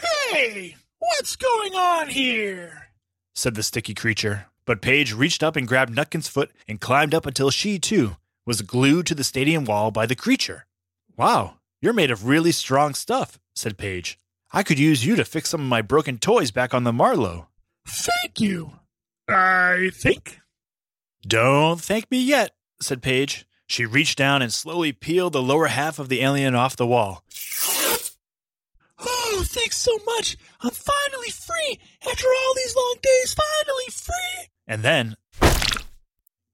Hey, 0.01 0.75
what's 1.00 1.36
going 1.36 1.74
on 1.74 2.08
here? 2.10 2.88
said 3.36 3.56
the 3.56 3.63
sticky 3.63 3.94
creature. 3.94 4.48
But 4.65 4.82
Paige 4.82 5.13
reached 5.13 5.41
up 5.41 5.56
and 5.56 5.68
grabbed 5.68 5.96
Nutkin's 5.96 6.27
foot 6.27 6.51
and 6.68 6.79
climbed 6.79 7.15
up 7.15 7.25
until 7.25 7.50
she, 7.50 7.79
too, 7.79 8.18
was 8.46 8.62
glued 8.62 9.08
to 9.08 9.15
the 9.15 9.24
stadium 9.24 9.65
wall 9.65 9.89
by 9.91 10.06
the 10.06 10.15
creature. 10.15 10.65
Wow, 11.18 11.56
you're 11.82 11.94
made 11.94 12.12
of 12.12 12.27
really 12.27 12.51
strong 12.51 12.94
stuff, 12.94 13.39
said 13.56 13.77
Paige. 13.77 14.20
I 14.51 14.63
could 14.63 14.79
use 14.79 15.06
you 15.06 15.15
to 15.15 15.25
fix 15.25 15.50
some 15.50 15.62
of 15.62 15.68
my 15.68 15.82
broken 15.82 16.18
toys 16.18 16.51
back 16.51 16.74
on 16.74 16.84
the 16.84 16.94
Marlow. 16.94 17.48
Thank 17.88 18.39
you. 18.39 18.74
I 19.27 19.91
think. 19.94 20.39
Don't 21.27 21.82
thank 21.82 22.10
me 22.10 22.22
yet, 22.22 22.51
said 22.82 23.01
Paige. 23.01 23.46
She 23.68 23.86
reached 23.86 24.18
down 24.18 24.41
and 24.41 24.51
slowly 24.51 24.91
peeled 24.91 25.34
the 25.34 25.41
lower 25.41 25.68
half 25.68 26.00
of 26.00 26.10
the 26.10 26.22
alien 26.22 26.56
off 26.56 26.75
the 26.75 26.88
wall. 26.88 27.24
Thanks 29.50 29.77
so 29.77 29.98
much. 30.06 30.38
I'm 30.62 30.70
finally 30.70 31.32
free. 31.32 31.79
After 32.08 32.27
all 32.27 32.53
these 32.56 32.75
long 32.75 32.96
days, 33.01 33.34
finally 33.34 33.86
free. 33.89 34.50
And 34.68 34.84
then 34.84 35.15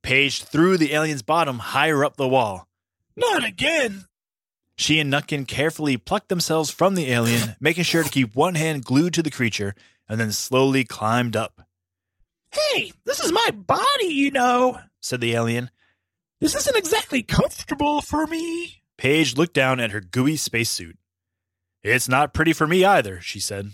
Paige 0.02 0.44
threw 0.44 0.78
the 0.78 0.94
alien's 0.94 1.22
bottom 1.22 1.60
higher 1.60 2.06
up 2.06 2.16
the 2.16 2.28
wall. 2.28 2.70
Not 3.18 3.44
again. 3.44 4.06
She 4.78 5.02
and 5.02 5.12
Nutkin 5.12 5.46
carefully 5.46 5.98
plucked 5.98 6.30
themselves 6.30 6.70
from 6.70 6.96
the 6.96 7.12
alien, 7.12 7.58
making 7.60 7.84
sure 7.84 8.02
to 8.02 8.10
keep 8.10 8.34
one 8.34 8.56
hand 8.56 8.86
glued 8.86 9.14
to 9.16 9.24
the 9.24 9.32
creature, 9.32 9.76
and 10.08 10.18
then 10.18 10.32
slowly 10.32 10.86
climbed 10.86 11.36
up. 11.36 11.68
Hey, 12.50 12.94
this 13.04 13.20
is 13.20 13.34
my 13.34 13.50
body, 13.52 14.08
you 14.08 14.32
know, 14.32 14.80
said 15.02 15.20
the 15.20 15.34
alien. 15.34 15.70
This 16.40 16.56
isn't 16.56 16.78
exactly 16.78 17.24
comfortable 17.24 18.00
for 18.00 18.26
me. 18.26 18.84
Paige 18.98 19.36
looked 19.36 19.54
down 19.54 19.82
at 19.82 19.92
her 19.92 20.00
gooey 20.00 20.38
spacesuit. 20.38 20.98
It's 21.86 22.10
not 22.10 22.34
pretty 22.34 22.52
for 22.52 22.66
me 22.66 22.84
either, 22.84 23.22
she 23.22 23.40
said. 23.40 23.70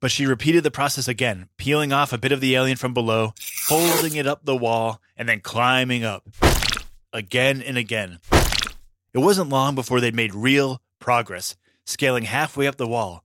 But 0.00 0.10
she 0.10 0.26
repeated 0.26 0.64
the 0.64 0.72
process 0.72 1.06
again, 1.06 1.48
peeling 1.56 1.92
off 1.92 2.12
a 2.12 2.18
bit 2.18 2.32
of 2.32 2.40
the 2.40 2.56
alien 2.56 2.76
from 2.76 2.92
below, 2.92 3.32
folding 3.38 4.16
it 4.16 4.26
up 4.26 4.44
the 4.44 4.56
wall, 4.56 5.00
and 5.16 5.28
then 5.28 5.38
climbing 5.38 6.02
up. 6.02 6.28
Again 7.12 7.62
and 7.62 7.78
again. 7.78 8.18
It 9.14 9.18
wasn't 9.18 9.50
long 9.50 9.76
before 9.76 10.00
they'd 10.00 10.16
made 10.16 10.34
real 10.34 10.82
progress, 10.98 11.54
scaling 11.86 12.24
halfway 12.24 12.66
up 12.66 12.76
the 12.76 12.88
wall, 12.88 13.22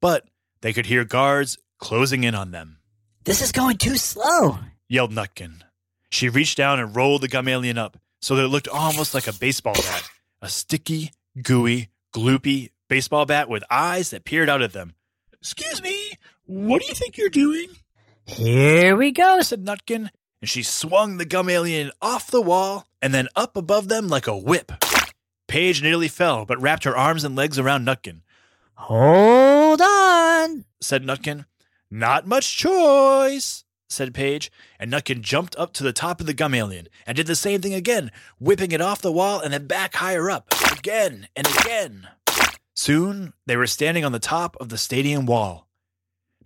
but 0.00 0.28
they 0.60 0.72
could 0.72 0.86
hear 0.86 1.04
guards 1.04 1.58
closing 1.80 2.22
in 2.22 2.36
on 2.36 2.52
them. 2.52 2.78
This 3.24 3.42
is 3.42 3.50
going 3.50 3.78
too 3.78 3.96
slow. 3.96 4.58
Yelled 4.88 5.12
Nutkin. 5.12 5.62
She 6.08 6.28
reached 6.28 6.56
down 6.56 6.78
and 6.78 6.94
rolled 6.94 7.22
the 7.22 7.28
gum 7.28 7.48
alien 7.48 7.78
up 7.78 7.96
so 8.20 8.36
that 8.36 8.44
it 8.44 8.48
looked 8.48 8.68
almost 8.68 9.12
like 9.12 9.26
a 9.26 9.32
baseball 9.32 9.74
bat. 9.74 10.08
A 10.40 10.48
sticky, 10.48 11.10
gooey, 11.42 11.88
gloopy 12.14 12.70
baseball 12.90 13.24
bat 13.24 13.48
with 13.48 13.62
eyes 13.70 14.10
that 14.10 14.24
peered 14.24 14.50
out 14.50 14.60
at 14.60 14.72
them. 14.72 14.94
Excuse 15.40 15.80
me, 15.80 16.10
what 16.44 16.82
do 16.82 16.88
you 16.88 16.94
think 16.94 17.16
you're 17.16 17.30
doing? 17.30 17.68
Here 18.26 18.96
we 18.96 19.12
go. 19.12 19.40
said 19.40 19.64
Nutkin, 19.64 20.10
and 20.40 20.50
she 20.50 20.62
swung 20.64 21.16
the 21.16 21.24
gum 21.24 21.48
alien 21.48 21.92
off 22.02 22.30
the 22.30 22.42
wall 22.42 22.86
and 23.00 23.14
then 23.14 23.28
up 23.36 23.56
above 23.56 23.88
them 23.88 24.08
like 24.08 24.26
a 24.26 24.36
whip. 24.36 24.72
Paige 25.46 25.82
nearly 25.82 26.08
fell, 26.08 26.44
but 26.44 26.60
wrapped 26.60 26.84
her 26.84 26.96
arms 26.96 27.24
and 27.24 27.36
legs 27.36 27.58
around 27.58 27.86
Nutkin. 27.86 28.22
Hold 28.74 29.80
on. 29.80 30.64
Said 30.80 31.04
Nutkin. 31.04 31.44
Not 31.92 32.26
much 32.26 32.56
choice, 32.56 33.64
said 33.88 34.14
Paige, 34.14 34.50
and 34.78 34.92
Nutkin 34.92 35.20
jumped 35.20 35.56
up 35.56 35.72
to 35.74 35.84
the 35.84 35.92
top 35.92 36.20
of 36.20 36.26
the 36.26 36.34
gum 36.34 36.54
alien 36.54 36.88
and 37.06 37.16
did 37.16 37.26
the 37.26 37.36
same 37.36 37.60
thing 37.60 37.74
again, 37.74 38.10
whipping 38.38 38.72
it 38.72 38.80
off 38.80 39.00
the 39.02 39.12
wall 39.12 39.40
and 39.40 39.52
then 39.52 39.66
back 39.66 39.94
higher 39.94 40.30
up, 40.30 40.52
again 40.72 41.28
and 41.36 41.46
again. 41.46 42.08
Soon 42.80 43.34
they 43.44 43.58
were 43.58 43.66
standing 43.66 44.06
on 44.06 44.12
the 44.12 44.18
top 44.18 44.56
of 44.58 44.70
the 44.70 44.78
stadium 44.78 45.26
wall. 45.26 45.68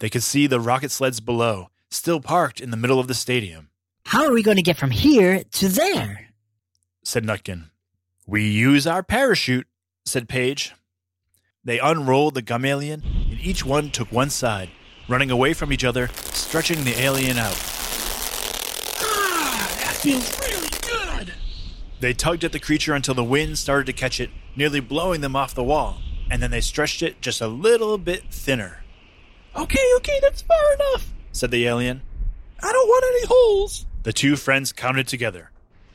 They 0.01 0.11
could 0.11 0.25
see 0.25 0.49
the 0.49 0.59
rocket 0.59 0.91
sleds 0.91 1.21
below, 1.21 1.69
still 1.93 2.19
parked 2.19 2.61
in 2.61 2.73
the 2.73 2.77
middle 2.77 2.99
of 2.99 3.07
the 3.07 3.15
stadium, 3.15 3.69
How 4.07 4.27
are 4.27 4.33
we 4.33 4.43
going 4.43 4.57
to 4.57 4.63
get 4.63 4.77
from 4.77 4.91
here 4.91 5.45
to 5.45 5.69
there? 5.69 6.31
said 7.05 7.23
Nutkin. 7.23 7.71
We 8.27 8.49
use 8.49 8.85
our 8.85 9.05
parachute, 9.05 9.69
said 10.07 10.29
Paige. 10.29 10.73
They 11.63 11.79
unrolled 11.79 12.35
the 12.35 12.43
gum 12.43 12.65
alien, 12.65 13.05
and 13.31 13.41
each 13.41 13.65
one 13.65 13.91
took 13.93 14.11
one 14.11 14.31
side, 14.31 14.71
running 15.09 15.31
away 15.31 15.55
from 15.55 15.73
each 15.73 15.85
other, 15.85 16.09
stretching 16.33 16.83
the 16.83 16.99
alien 17.01 17.39
out. 17.39 17.57
Ah, 18.99 19.77
that 19.79 19.95
feels 20.03 20.37
really 20.41 20.69
good. 20.81 21.35
They 22.01 22.13
tugged 22.13 22.43
at 22.43 22.51
the 22.51 22.59
creature 22.59 22.93
until 22.93 23.15
the 23.15 23.23
wind 23.23 23.57
started 23.57 23.87
to 23.87 23.93
catch 23.93 24.19
it, 24.19 24.31
nearly 24.57 24.81
blowing 24.81 25.21
them 25.21 25.37
off 25.37 25.55
the 25.55 25.63
wall, 25.63 26.01
and 26.31 26.43
then 26.43 26.51
they 26.51 26.61
stretched 26.61 27.03
it 27.03 27.21
just 27.21 27.41
a 27.41 27.47
little 27.49 27.99
bit 27.99 28.25
thinner, 28.31 28.81
Okay, 29.57 29.93
okay, 29.99 30.19
that's 30.21 30.43
far 30.43 30.75
enough. 30.75 31.13
said 31.33 31.51
the 31.53 31.67
alien. 31.67 32.03
I 32.63 32.73
don't 32.73 32.89
want 32.89 33.05
any 33.17 33.27
holes. 33.27 33.87
The 34.03 34.13
two 34.13 34.35
friends 34.37 34.73
counted 34.73 35.07
together, 35.07 35.51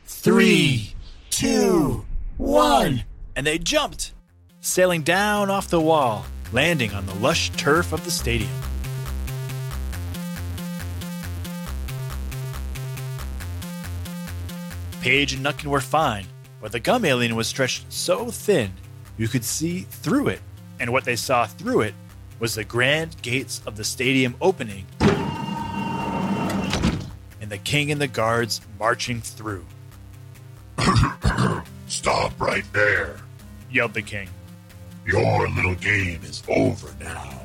Three, 0.05 0.93
two, 1.29 2.05
one. 2.37 3.03
and 3.35 3.45
they 3.45 3.57
jumped, 3.57 4.13
sailing 4.61 5.01
down 5.03 5.49
off 5.49 5.67
the 5.67 5.81
wall, 5.81 6.25
landing 6.53 6.93
on 6.93 7.05
the 7.05 7.15
lush 7.15 7.49
turf 7.51 7.91
of 7.93 8.03
the 8.05 8.11
stadium. 8.11 8.49
Paige 15.01 15.33
and 15.33 15.45
Nutkin 15.45 15.67
were 15.67 15.81
fine, 15.81 16.25
but 16.61 16.71
the 16.71 16.79
gum 16.79 17.05
alien 17.05 17.35
was 17.35 17.47
stretched 17.47 17.91
so 17.91 18.29
thin 18.31 18.71
you 19.19 19.27
could 19.27 19.45
see 19.45 19.81
through 19.81 20.29
it, 20.29 20.41
and 20.79 20.91
what 20.91 21.03
they 21.05 21.15
saw 21.15 21.45
through 21.45 21.81
it 21.81 21.93
was 22.39 22.55
the 22.55 22.63
grand 22.63 23.21
gates 23.21 23.61
of 23.67 23.75
the 23.75 23.83
stadium 23.83 24.33
opening 24.41 24.85
and 27.41 27.49
the 27.49 27.57
king 27.57 27.91
and 27.91 27.99
the 28.01 28.07
guards 28.07 28.61
marching 28.79 29.21
through, 29.21 29.65
Stop 31.87 32.39
right 32.39 32.63
there. 32.73 33.17
yelled 33.71 33.93
the 33.93 34.01
king. 34.01 34.29
Your 35.05 35.47
little 35.49 35.75
game 35.75 36.21
is 36.23 36.41
over 36.47 36.89
now. 36.99 37.41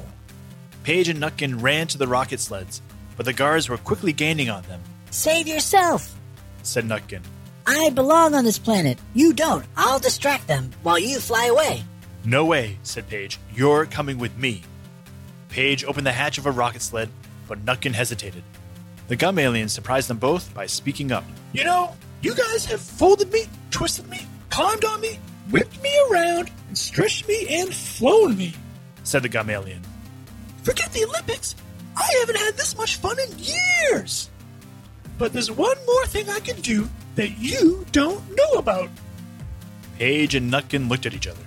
Paige 0.85 1.09
and 1.09 1.21
Nutkin 1.21 1.61
ran 1.63 1.87
to 1.89 1.99
the 1.99 2.07
rocket 2.07 2.39
sleds, 2.41 2.83
but 3.17 3.25
the 3.27 3.33
guards 3.33 3.69
were 3.69 3.79
quickly 3.79 4.13
gaining 4.13 4.49
on 4.51 4.63
them, 4.65 4.81
Save 5.11 5.47
yourself. 5.49 6.15
said 6.63 6.85
Nutkin. 6.85 7.23
I 7.67 7.91
belong 7.91 8.35
on 8.35 8.45
this 8.45 8.59
planet. 8.59 8.99
You 9.15 9.33
don't. 9.33 9.65
I'll 9.77 9.99
distract 9.99 10.47
them 10.47 10.71
while 10.83 10.99
you 10.99 11.19
fly 11.19 11.47
away. 11.47 11.85
No 12.25 12.45
way, 12.45 12.79
said 12.83 13.09
Paige. 13.09 13.39
You're 13.55 13.87
coming 13.87 14.19
with 14.19 14.37
me. 14.39 14.63
Paige 15.49 15.85
opened 15.85 16.07
the 16.07 16.13
hatch 16.13 16.39
of 16.39 16.47
a 16.47 16.51
rocket 16.51 16.83
sled, 16.83 17.11
but 17.49 17.65
Nutkin 17.65 17.93
hesitated. 17.93 18.43
The 19.09 19.17
gum 19.17 19.39
alien 19.39 19.69
surprised 19.69 20.09
them 20.09 20.19
both 20.19 20.53
by 20.55 20.67
speaking 20.67 21.13
up. 21.13 21.25
You 21.53 21.65
know, 21.65 21.95
you 22.23 22.35
guys 22.35 22.65
have 22.67 22.81
folded 22.81 23.31
me, 23.33 23.45
twisted 23.71 24.09
me, 24.09 24.27
climbed 24.49 24.85
on 24.85 25.01
me, 25.01 25.19
whipped 25.51 25.83
me 25.83 25.91
around, 26.11 26.51
and 26.69 26.77
stretched 26.77 27.29
me 27.29 27.47
and 27.61 27.73
flown 27.73 28.37
me. 28.37 28.55
Said 29.05 29.23
the 29.23 29.29
gum 29.29 29.51
alien. 29.51 29.83
Forget 30.63 30.93
the 30.93 31.05
Olympics. 31.05 31.55
I 31.97 32.09
haven't 32.21 32.39
had 32.39 32.57
this 32.57 32.77
much 32.77 32.97
fun 32.97 33.17
in 33.21 33.39
years. 33.39 34.31
But 35.19 35.33
there's 35.33 35.51
one 35.51 35.77
more 35.87 36.07
thing 36.07 36.29
I 36.29 36.41
can 36.41 36.61
do 36.63 36.89
that 37.15 37.39
you 37.39 37.87
don't 37.93 38.23
know 38.37 38.59
about. 38.59 38.91
Paige 39.99 40.35
and 40.35 40.53
Nutkin 40.53 40.89
looked 40.89 41.07
at 41.07 41.15
each 41.15 41.27
other. 41.27 41.45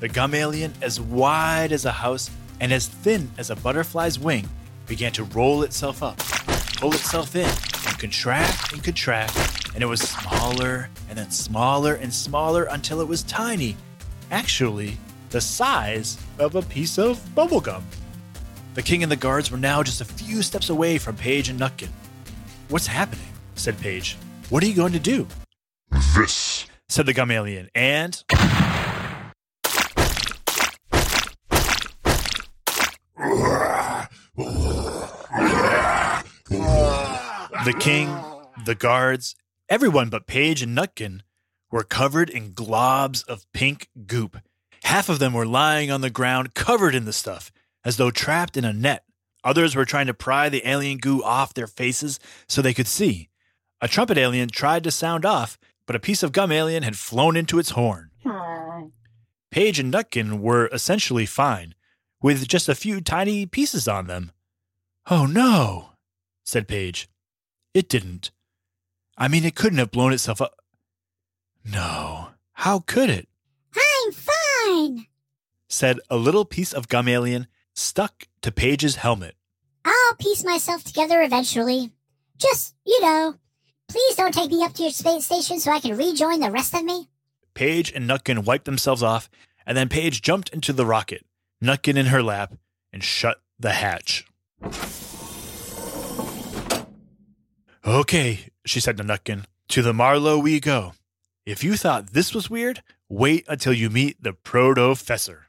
The 0.00 0.08
gum 0.08 0.34
alien, 0.34 0.74
as 0.82 1.00
wide 1.00 1.72
as 1.72 1.84
a 1.86 1.92
house 1.92 2.30
and 2.60 2.72
as 2.72 2.86
thin 2.86 3.30
as 3.38 3.50
a 3.50 3.56
butterfly's 3.56 4.18
wing, 4.18 4.48
began 4.86 5.12
to 5.12 5.24
roll 5.24 5.62
itself 5.62 6.02
up, 6.02 6.18
pull 6.76 6.92
itself 6.92 7.34
in, 7.34 7.46
and 7.46 7.98
contract 7.98 8.72
and 8.72 8.84
contract, 8.84 9.34
and 9.74 9.82
it 9.82 9.86
was 9.86 10.00
smaller 10.00 10.90
and 11.08 11.18
then 11.18 11.30
smaller 11.30 11.94
and 11.94 12.12
smaller 12.12 12.64
until 12.64 13.00
it 13.00 13.08
was 13.08 13.22
tiny. 13.22 13.76
Actually, 14.30 14.98
the 15.30 15.40
size 15.40 16.18
of 16.38 16.54
a 16.54 16.62
piece 16.62 16.98
of 16.98 17.18
bubblegum. 17.34 17.82
The 18.74 18.82
king 18.82 19.02
and 19.02 19.10
the 19.10 19.16
guards 19.16 19.50
were 19.50 19.56
now 19.56 19.82
just 19.82 20.02
a 20.02 20.04
few 20.04 20.42
steps 20.42 20.68
away 20.68 20.98
from 20.98 21.16
Paige 21.16 21.48
and 21.48 21.58
Nutkin. 21.58 21.88
What's 22.68 22.86
happening? 22.86 23.28
said 23.54 23.78
Paige. 23.80 24.18
What 24.48 24.62
are 24.62 24.66
you 24.66 24.74
going 24.74 24.92
to 24.92 25.00
do? 25.00 25.26
This 26.16 26.66
said 26.88 27.06
the 27.06 27.12
gum 27.12 27.32
alien, 27.32 27.68
and 27.74 28.22
the 37.64 37.74
king, 37.80 38.16
the 38.64 38.76
guards, 38.78 39.34
everyone 39.68 40.10
but 40.10 40.28
Paige 40.28 40.62
and 40.62 40.78
Nutkin 40.78 41.22
were 41.72 41.82
covered 41.82 42.30
in 42.30 42.52
globs 42.52 43.26
of 43.26 43.50
pink 43.52 43.88
goop. 44.06 44.36
Half 44.84 45.08
of 45.08 45.18
them 45.18 45.32
were 45.32 45.44
lying 45.44 45.90
on 45.90 46.02
the 46.02 46.10
ground 46.10 46.54
covered 46.54 46.94
in 46.94 47.04
the 47.04 47.12
stuff, 47.12 47.50
as 47.84 47.96
though 47.96 48.12
trapped 48.12 48.56
in 48.56 48.64
a 48.64 48.72
net. 48.72 49.02
Others 49.42 49.74
were 49.74 49.84
trying 49.84 50.06
to 50.06 50.14
pry 50.14 50.48
the 50.48 50.64
alien 50.68 50.98
goo 50.98 51.20
off 51.24 51.52
their 51.52 51.66
faces 51.66 52.20
so 52.46 52.62
they 52.62 52.74
could 52.74 52.86
see. 52.86 53.28
A 53.80 53.88
trumpet 53.88 54.16
alien 54.18 54.48
tried 54.48 54.84
to 54.84 54.90
sound 54.90 55.24
off, 55.24 55.58
but 55.86 55.96
a 55.96 56.00
piece 56.00 56.22
of 56.22 56.32
gum 56.32 56.50
alien 56.50 56.82
had 56.82 56.96
flown 56.98 57.36
into 57.36 57.58
its 57.58 57.70
horn. 57.70 58.10
Paige 59.50 59.78
and 59.78 59.92
Nutkin 59.92 60.40
were 60.40 60.68
essentially 60.72 61.26
fine, 61.26 61.74
with 62.20 62.48
just 62.48 62.68
a 62.68 62.74
few 62.74 63.00
tiny 63.00 63.46
pieces 63.46 63.86
on 63.86 64.06
them. 64.06 64.32
Oh 65.10 65.26
no, 65.26 65.90
said 66.44 66.66
Paige. 66.68 67.08
It 67.74 67.88
didn't. 67.88 68.30
I 69.16 69.28
mean, 69.28 69.44
it 69.44 69.54
couldn't 69.54 69.78
have 69.78 69.90
blown 69.90 70.12
itself 70.12 70.40
up. 70.40 70.56
No, 71.64 72.28
how 72.54 72.80
could 72.80 73.10
it? 73.10 73.28
I'm 73.74 74.12
fine. 74.12 75.06
said 75.68 76.00
a 76.10 76.16
little 76.16 76.44
piece 76.44 76.72
of 76.72 76.88
gum 76.88 77.08
alien 77.08 77.46
stuck 77.74 78.26
to 78.42 78.50
Paige's 78.50 78.96
helmet. 78.96 79.34
I'll 79.84 80.14
piece 80.16 80.44
myself 80.44 80.82
together 80.84 81.22
eventually. 81.22 81.90
Just, 82.38 82.74
you 82.84 83.00
know, 83.00 83.34
please 83.88 84.16
don't 84.16 84.32
take 84.32 84.50
me 84.50 84.62
up 84.62 84.72
to 84.74 84.82
your 84.82 84.92
space 84.92 85.26
station 85.26 85.60
so 85.60 85.72
I 85.72 85.80
can 85.80 85.96
rejoin 85.96 86.40
the 86.40 86.50
rest 86.50 86.74
of 86.74 86.84
me. 86.84 87.08
Paige 87.54 87.92
and 87.92 88.08
Nutkin 88.08 88.44
wiped 88.44 88.66
themselves 88.66 89.02
off, 89.02 89.30
and 89.66 89.76
then 89.76 89.88
Paige 89.88 90.22
jumped 90.22 90.50
into 90.50 90.72
the 90.72 90.86
rocket, 90.86 91.24
Nutkin 91.62 91.96
in 91.96 92.06
her 92.06 92.22
lap, 92.22 92.54
and 92.92 93.02
shut 93.02 93.40
the 93.58 93.72
hatch. 93.72 94.26
Okay, 97.86 98.50
she 98.64 98.80
said 98.80 98.96
to 98.96 99.04
Nutkin, 99.04 99.44
to 99.68 99.82
the 99.82 99.92
Marlow 99.92 100.38
we 100.38 100.60
go. 100.60 100.92
If 101.44 101.62
you 101.62 101.76
thought 101.76 102.12
this 102.12 102.34
was 102.34 102.50
weird, 102.50 102.82
wait 103.08 103.44
until 103.48 103.72
you 103.72 103.88
meet 103.88 104.22
the 104.22 104.32
Protofessor. 104.32 105.42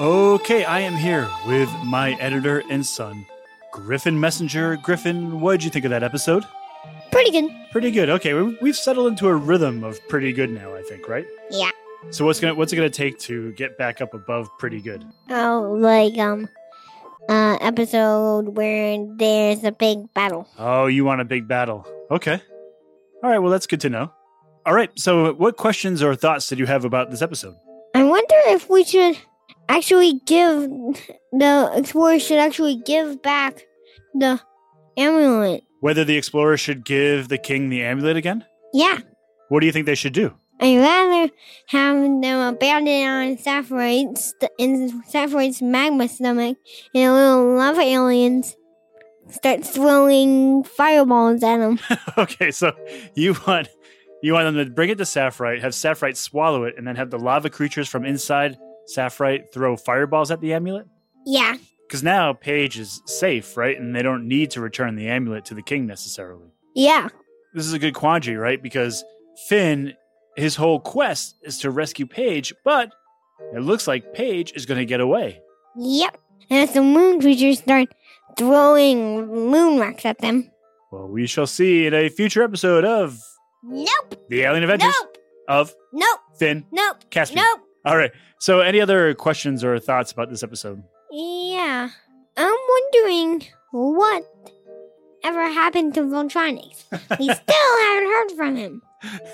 Okay, 0.00 0.64
I 0.64 0.80
am 0.80 0.94
here 0.96 1.30
with 1.46 1.70
my 1.84 2.12
editor 2.14 2.62
and 2.68 2.84
son, 2.84 3.24
Griffin 3.72 4.16
Messinger. 4.18 4.80
Griffin, 4.82 5.40
what 5.40 5.52
did 5.52 5.64
you 5.64 5.70
think 5.70 5.84
of 5.84 5.90
that 5.92 6.02
episode? 6.02 6.44
Pretty 7.12 7.30
good. 7.30 7.50
Pretty 7.70 7.90
good. 7.92 8.10
Okay, 8.10 8.34
we- 8.34 8.58
we've 8.60 8.76
settled 8.76 9.06
into 9.08 9.28
a 9.28 9.34
rhythm 9.34 9.84
of 9.84 10.00
pretty 10.08 10.32
good 10.32 10.50
now, 10.50 10.74
I 10.74 10.82
think, 10.82 11.08
right? 11.08 11.26
Yeah. 11.50 11.70
So 12.10 12.24
what's 12.24 12.38
gonna 12.40 12.54
what's 12.54 12.72
it 12.72 12.76
gonna 12.76 12.90
take 12.90 13.18
to 13.20 13.52
get 13.52 13.78
back 13.78 14.00
up 14.00 14.12
above 14.14 14.48
pretty 14.58 14.80
good? 14.82 15.04
Oh, 15.30 15.74
like, 15.78 16.18
um, 16.18 16.48
uh, 17.28 17.56
episode 17.60 18.48
where 18.56 18.98
there's 19.16 19.64
a 19.64 19.72
big 19.72 20.12
battle. 20.12 20.46
Oh, 20.58 20.86
you 20.86 21.04
want 21.04 21.20
a 21.22 21.24
big 21.24 21.48
battle? 21.48 21.86
Okay. 22.10 22.42
All 23.22 23.30
right. 23.30 23.38
Well, 23.38 23.50
that's 23.50 23.66
good 23.66 23.80
to 23.82 23.88
know. 23.90 24.12
All 24.66 24.74
right. 24.74 24.90
So, 24.98 25.32
what 25.34 25.56
questions 25.56 26.02
or 26.02 26.14
thoughts 26.14 26.46
did 26.48 26.58
you 26.58 26.66
have 26.66 26.84
about 26.84 27.10
this 27.10 27.22
episode? 27.22 27.54
I 27.94 28.02
wonder 28.02 28.34
if 28.48 28.68
we 28.68 28.84
should 28.84 29.16
actually 29.68 30.20
give 30.26 30.68
the 31.32 31.70
explorers 31.74 32.22
should 32.22 32.38
actually 32.38 32.76
give 32.84 33.22
back 33.22 33.66
the 34.14 34.40
amulet. 34.96 35.64
Whether 35.80 36.04
the 36.04 36.16
explorer 36.16 36.56
should 36.56 36.84
give 36.84 37.28
the 37.28 37.38
king 37.38 37.68
the 37.68 37.82
amulet 37.82 38.16
again? 38.16 38.44
Yeah. 38.72 38.98
What 39.48 39.60
do 39.60 39.66
you 39.66 39.72
think 39.72 39.86
they 39.86 39.94
should 39.94 40.12
do? 40.14 40.34
I'd 40.60 40.78
rather 40.78 41.32
have 41.66 41.96
them 41.96 42.54
abandoned 42.54 43.08
on 43.08 43.36
Sapphiroid's 43.38 44.34
in 44.58 45.02
Sapphiroid's 45.08 45.60
magma 45.60 46.08
stomach 46.08 46.56
and 46.94 47.04
the 47.08 47.12
little 47.12 47.56
lava 47.56 47.80
aliens 47.80 48.56
start 49.28 49.64
throwing 49.64 50.64
fireballs 50.64 51.42
at 51.42 51.58
them. 51.58 51.78
okay, 52.18 52.50
so 52.50 52.72
you 53.14 53.34
want 53.46 53.68
you 54.22 54.32
want 54.32 54.46
them 54.46 54.64
to 54.64 54.72
bring 54.72 54.90
it 54.90 54.98
to 54.98 55.04
Sapphire, 55.04 55.60
have 55.60 55.74
Sapphire 55.74 56.14
swallow 56.14 56.64
it, 56.64 56.74
and 56.78 56.86
then 56.86 56.96
have 56.96 57.10
the 57.10 57.18
lava 57.18 57.50
creatures 57.50 57.88
from 57.88 58.04
inside 58.06 58.56
Sapphire 58.86 59.40
throw 59.52 59.76
fireballs 59.76 60.30
at 60.30 60.40
the 60.40 60.52
amulet? 60.54 60.86
yeah. 61.26 61.56
Because 61.86 62.02
now 62.02 62.32
Paige 62.32 62.78
is 62.78 63.02
safe, 63.04 63.58
right? 63.58 63.78
And 63.78 63.94
they 63.94 64.02
don't 64.02 64.26
need 64.26 64.50
to 64.52 64.60
return 64.62 64.96
the 64.96 65.06
amulet 65.06 65.44
to 65.46 65.54
the 65.54 65.62
king 65.62 65.86
necessarily. 65.86 66.48
Yeah. 66.74 67.08
This 67.52 67.66
is 67.66 67.74
a 67.74 67.78
good 67.78 67.92
quandary, 67.94 68.36
right? 68.38 68.60
Because 68.60 69.04
Finn, 69.48 69.92
his 70.34 70.56
whole 70.56 70.80
quest 70.80 71.36
is 71.42 71.58
to 71.58 71.70
rescue 71.70 72.06
Paige, 72.06 72.54
but 72.64 72.90
it 73.54 73.60
looks 73.60 73.86
like 73.86 74.14
Paige 74.14 74.54
is 74.56 74.64
going 74.64 74.78
to 74.78 74.86
get 74.86 75.00
away. 75.00 75.40
Yep. 75.76 76.18
And 76.48 76.66
as 76.68 76.72
the 76.74 76.80
moon 76.82 77.20
creatures 77.20 77.58
start 77.58 77.88
throwing 78.38 79.26
moon 79.50 79.78
rocks 79.78 80.04
at 80.06 80.18
them. 80.18 80.50
Well, 80.90 81.06
we 81.06 81.26
shall 81.26 81.46
see 81.46 81.86
in 81.86 81.92
a 81.94 82.08
future 82.08 82.42
episode 82.42 82.84
of 82.86 83.18
Nope. 83.62 84.26
The 84.30 84.40
Alien 84.42 84.62
Adventures 84.64 84.94
Nope. 85.00 85.18
of 85.48 85.74
Nope. 85.92 86.20
Finn 86.38 86.64
Nope. 86.72 86.96
Caspian. 87.10 87.44
Nope. 87.44 87.60
All 87.84 87.96
right. 87.96 88.10
So, 88.40 88.60
any 88.60 88.80
other 88.80 89.14
questions 89.14 89.62
or 89.64 89.78
thoughts 89.78 90.12
about 90.12 90.30
this 90.30 90.42
episode? 90.42 90.82
Yeah. 91.10 91.88
I'm 92.36 92.56
wondering 92.68 93.46
what 93.70 94.24
ever 95.22 95.42
happened 95.48 95.94
to 95.94 96.00
Voltronics. 96.02 96.84
we 97.18 97.28
still 97.34 97.80
haven't 97.82 98.08
heard 98.08 98.30
from 98.36 98.56
him. 98.56 98.82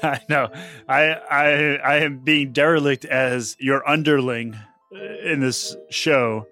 I 0.02 0.20
know. 0.28 0.48
I 0.88 1.12
I 1.30 1.76
I 1.76 1.96
am 1.98 2.18
being 2.18 2.52
derelict 2.52 3.04
as 3.04 3.56
your 3.58 3.88
underling 3.88 4.54
uh, 4.94 4.98
in 5.30 5.40
this 5.40 5.76
show. 5.90 6.46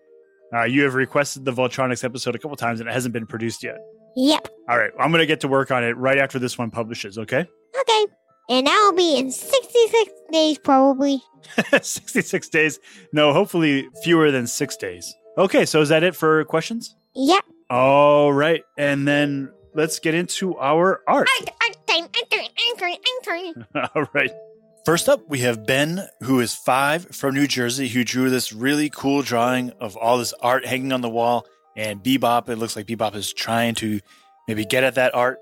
Uh, 0.54 0.64
you 0.64 0.82
have 0.84 0.94
requested 0.94 1.44
the 1.44 1.52
Voltronics 1.52 2.04
episode 2.04 2.34
a 2.34 2.38
couple 2.38 2.56
times, 2.56 2.80
and 2.80 2.88
it 2.88 2.92
hasn't 2.92 3.12
been 3.12 3.26
produced 3.26 3.62
yet. 3.62 3.76
Yep. 4.16 4.48
All 4.68 4.78
right, 4.78 4.90
I'm 4.98 5.11
going 5.11 5.20
to 5.20 5.26
get 5.26 5.40
to 5.40 5.48
work 5.48 5.70
on 5.70 5.84
it 5.84 5.96
right 5.96 6.18
after 6.18 6.38
this 6.38 6.56
one 6.56 6.70
publishes. 6.70 7.18
Okay, 7.18 7.46
Okay. 7.80 8.06
And 8.48 8.66
that'll 8.66 8.92
be 8.94 9.18
in 9.18 9.30
66 9.30 10.12
days, 10.32 10.58
probably. 10.58 11.22
66 11.82 12.48
days. 12.48 12.80
No, 13.12 13.32
hopefully 13.32 13.88
fewer 14.02 14.30
than 14.30 14.46
six 14.46 14.76
days. 14.76 15.14
Okay, 15.37 15.64
so 15.64 15.80
is 15.80 15.90
that 15.90 16.02
it 16.02 16.16
for 16.16 16.44
questions? 16.44 16.96
Yep. 17.14 17.44
All 17.70 18.32
right, 18.32 18.62
and 18.78 19.06
then 19.06 19.52
let's 19.74 19.98
get 19.98 20.14
into 20.14 20.56
our 20.56 21.02
art. 21.06 21.28
Art, 21.40 21.50
art 21.62 21.87
time, 21.87 22.02
art 22.04 22.30
time, 22.30 22.40
art 22.40 22.78
time, 22.78 22.96
art 23.24 23.64
time. 23.74 23.90
All 23.94 24.06
right. 24.14 24.30
First 24.84 25.08
up, 25.08 25.20
we 25.28 25.40
have 25.40 25.66
Ben, 25.66 26.08
who 26.22 26.40
is 26.40 26.54
five 26.54 27.14
from 27.14 27.34
New 27.34 27.46
Jersey, 27.46 27.88
who 27.88 28.04
drew 28.04 28.30
this 28.30 28.54
really 28.54 28.88
cool 28.88 29.20
drawing 29.20 29.70
of 29.80 29.96
all 29.96 30.16
this 30.16 30.32
art 30.40 30.64
hanging 30.64 30.92
on 30.92 31.02
the 31.02 31.11
wall. 31.11 31.46
And 31.76 32.02
Bebop, 32.02 32.48
it 32.48 32.56
looks 32.56 32.74
like 32.74 32.87
Bebop 32.87 33.14
is 33.14 33.32
trying 33.32 33.74
to 33.76 34.00
maybe 34.48 34.64
get 34.64 34.84
at 34.84 34.94
that 34.94 35.14
art. 35.14 35.40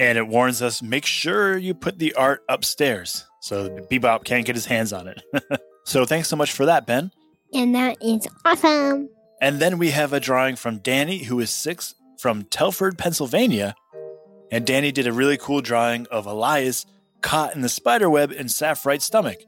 And 0.00 0.16
it 0.16 0.26
warns 0.26 0.62
us 0.62 0.80
make 0.82 1.04
sure 1.04 1.58
you 1.58 1.74
put 1.74 1.98
the 1.98 2.14
art 2.14 2.42
upstairs 2.48 3.26
so 3.40 3.68
Bebop 3.90 4.24
can't 4.24 4.46
get 4.46 4.54
his 4.54 4.64
hands 4.64 4.94
on 4.94 5.06
it. 5.08 5.22
so 5.84 6.06
thanks 6.06 6.26
so 6.26 6.36
much 6.36 6.52
for 6.52 6.64
that, 6.66 6.86
Ben. 6.86 7.10
And 7.52 7.74
that 7.74 7.98
is 8.00 8.26
awesome. 8.46 9.10
And 9.42 9.60
then 9.60 9.76
we 9.76 9.90
have 9.90 10.14
a 10.14 10.18
drawing 10.20 10.56
from 10.56 10.78
Danny, 10.78 11.24
who 11.24 11.38
is 11.38 11.50
six 11.50 11.94
from 12.18 12.44
Telford, 12.44 12.96
Pennsylvania. 12.96 13.74
And 14.50 14.66
Danny 14.66 14.90
did 14.90 15.06
a 15.06 15.12
really 15.12 15.36
cool 15.36 15.60
drawing 15.60 16.06
of 16.10 16.24
Elias 16.24 16.86
caught 17.20 17.54
in 17.54 17.60
the 17.60 17.68
spider 17.68 18.08
web 18.08 18.32
in 18.32 18.46
Sapphirite's 18.46 19.04
stomach. 19.04 19.38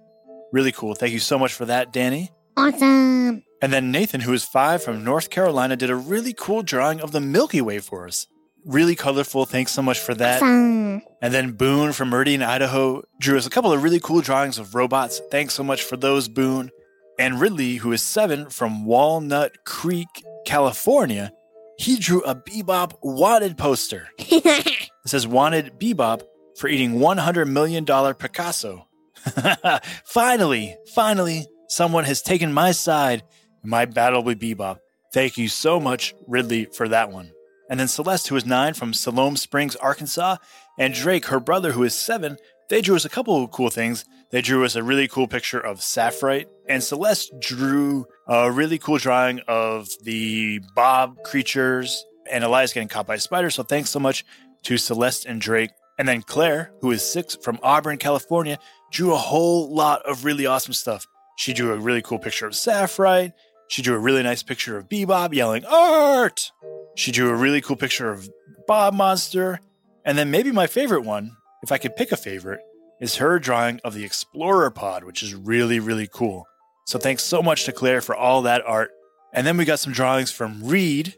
Really 0.52 0.72
cool. 0.72 0.94
Thank 0.94 1.14
you 1.14 1.18
so 1.18 1.38
much 1.38 1.54
for 1.54 1.64
that, 1.64 1.94
Danny. 1.94 2.30
Awesome. 2.58 3.42
And 3.62 3.72
then 3.72 3.90
Nathan, 3.90 4.20
who 4.20 4.34
is 4.34 4.44
five 4.44 4.82
from 4.82 5.02
North 5.02 5.30
Carolina, 5.30 5.76
did 5.76 5.88
a 5.88 5.96
really 5.96 6.34
cool 6.34 6.62
drawing 6.62 7.00
of 7.00 7.12
the 7.12 7.20
Milky 7.20 7.62
Way 7.62 7.78
for 7.78 8.06
us. 8.06 8.26
Really 8.64 8.94
colorful. 8.94 9.44
Thanks 9.44 9.72
so 9.72 9.82
much 9.82 9.98
for 9.98 10.14
that. 10.14 10.42
Awesome. 10.42 11.02
And 11.20 11.32
then 11.32 11.52
Boone 11.52 11.92
from 11.92 12.10
Meridian, 12.10 12.42
Idaho, 12.42 13.02
drew 13.20 13.36
us 13.36 13.46
a 13.46 13.50
couple 13.50 13.72
of 13.72 13.82
really 13.82 14.00
cool 14.00 14.20
drawings 14.20 14.58
of 14.58 14.74
robots. 14.74 15.20
Thanks 15.30 15.54
so 15.54 15.62
much 15.62 15.82
for 15.82 15.96
those, 15.96 16.28
Boone. 16.28 16.70
And 17.18 17.40
Ridley, 17.40 17.76
who 17.76 17.92
is 17.92 18.02
seven 18.02 18.50
from 18.50 18.84
Walnut 18.84 19.64
Creek, 19.64 20.08
California, 20.46 21.32
he 21.78 21.96
drew 21.96 22.22
a 22.22 22.34
Bebop 22.34 22.94
wanted 23.02 23.56
poster. 23.58 24.08
It 25.04 25.08
says 25.08 25.26
wanted 25.26 25.80
Bebop 25.80 26.22
for 26.56 26.68
eating 26.68 27.00
$100 27.00 27.48
million 27.48 27.84
Picasso. 27.84 28.86
finally, 30.04 30.76
finally, 30.94 31.46
someone 31.68 32.04
has 32.04 32.22
taken 32.22 32.52
my 32.52 32.70
side 32.70 33.24
in 33.64 33.70
my 33.70 33.84
battle 33.84 34.22
with 34.22 34.38
Bebop. 34.40 34.78
Thank 35.12 35.38
you 35.38 35.48
so 35.48 35.80
much, 35.80 36.14
Ridley, 36.28 36.66
for 36.66 36.86
that 36.88 37.10
one. 37.10 37.32
And 37.70 37.80
then 37.80 37.88
Celeste, 37.88 38.28
who 38.28 38.36
is 38.36 38.44
nine 38.44 38.74
from 38.74 38.92
Siloam 38.92 39.36
Springs, 39.36 39.76
Arkansas, 39.76 40.36
and 40.78 40.94
Drake, 40.94 41.26
her 41.26 41.40
brother, 41.40 41.72
who 41.72 41.84
is 41.84 41.94
seven 41.94 42.36
They 42.68 42.80
drew 42.80 42.96
us 42.96 43.04
a 43.04 43.10
couple 43.10 43.42
of 43.42 43.50
cool 43.50 43.68
things. 43.68 44.04
They 44.30 44.40
drew 44.40 44.64
us 44.64 44.76
a 44.76 44.82
really 44.82 45.06
cool 45.06 45.28
picture 45.28 45.60
of 45.60 45.82
Sapphire, 45.82 46.44
and 46.68 46.82
Celeste 46.82 47.32
drew 47.38 48.06
a 48.26 48.50
really 48.50 48.78
cool 48.78 48.96
drawing 48.96 49.40
of 49.46 49.88
the 50.04 50.60
Bob 50.74 51.22
creatures 51.22 52.04
and 52.30 52.42
Elias 52.42 52.72
getting 52.72 52.88
caught 52.88 53.06
by 53.06 53.16
spiders. 53.16 53.56
So 53.56 53.62
thanks 53.62 53.90
so 53.90 53.98
much 53.98 54.24
to 54.62 54.78
Celeste 54.78 55.26
and 55.26 55.40
Drake. 55.40 55.70
And 55.98 56.08
then 56.08 56.22
Claire, 56.22 56.72
who 56.80 56.90
is 56.92 57.02
six 57.02 57.36
from 57.36 57.58
Auburn, 57.62 57.98
California, 57.98 58.58
drew 58.90 59.12
a 59.12 59.18
whole 59.18 59.74
lot 59.74 60.00
of 60.06 60.24
really 60.24 60.46
awesome 60.46 60.72
stuff. 60.72 61.06
She 61.36 61.52
drew 61.52 61.72
a 61.72 61.78
really 61.78 62.00
cool 62.00 62.18
picture 62.18 62.46
of 62.46 62.54
Sapphire. 62.54 63.32
She 63.72 63.80
drew 63.80 63.96
a 63.96 64.00
really 64.00 64.22
nice 64.22 64.42
picture 64.42 64.76
of 64.76 64.86
Bebop 64.86 65.32
yelling, 65.32 65.64
Art! 65.64 66.52
She 66.94 67.10
drew 67.10 67.30
a 67.30 67.34
really 67.34 67.62
cool 67.62 67.74
picture 67.74 68.12
of 68.12 68.28
Bob 68.66 68.92
Monster. 68.92 69.60
And 70.04 70.18
then 70.18 70.30
maybe 70.30 70.52
my 70.52 70.66
favorite 70.66 71.04
one, 71.04 71.38
if 71.62 71.72
I 71.72 71.78
could 71.78 71.96
pick 71.96 72.12
a 72.12 72.18
favorite, 72.18 72.60
is 73.00 73.16
her 73.16 73.38
drawing 73.38 73.80
of 73.82 73.94
the 73.94 74.04
Explorer 74.04 74.70
Pod, 74.72 75.04
which 75.04 75.22
is 75.22 75.34
really, 75.34 75.80
really 75.80 76.06
cool. 76.06 76.46
So 76.84 76.98
thanks 76.98 77.22
so 77.22 77.42
much 77.42 77.64
to 77.64 77.72
Claire 77.72 78.02
for 78.02 78.14
all 78.14 78.42
that 78.42 78.62
art. 78.66 78.90
And 79.32 79.46
then 79.46 79.56
we 79.56 79.64
got 79.64 79.78
some 79.78 79.94
drawings 79.94 80.30
from 80.30 80.62
Reed, 80.62 81.14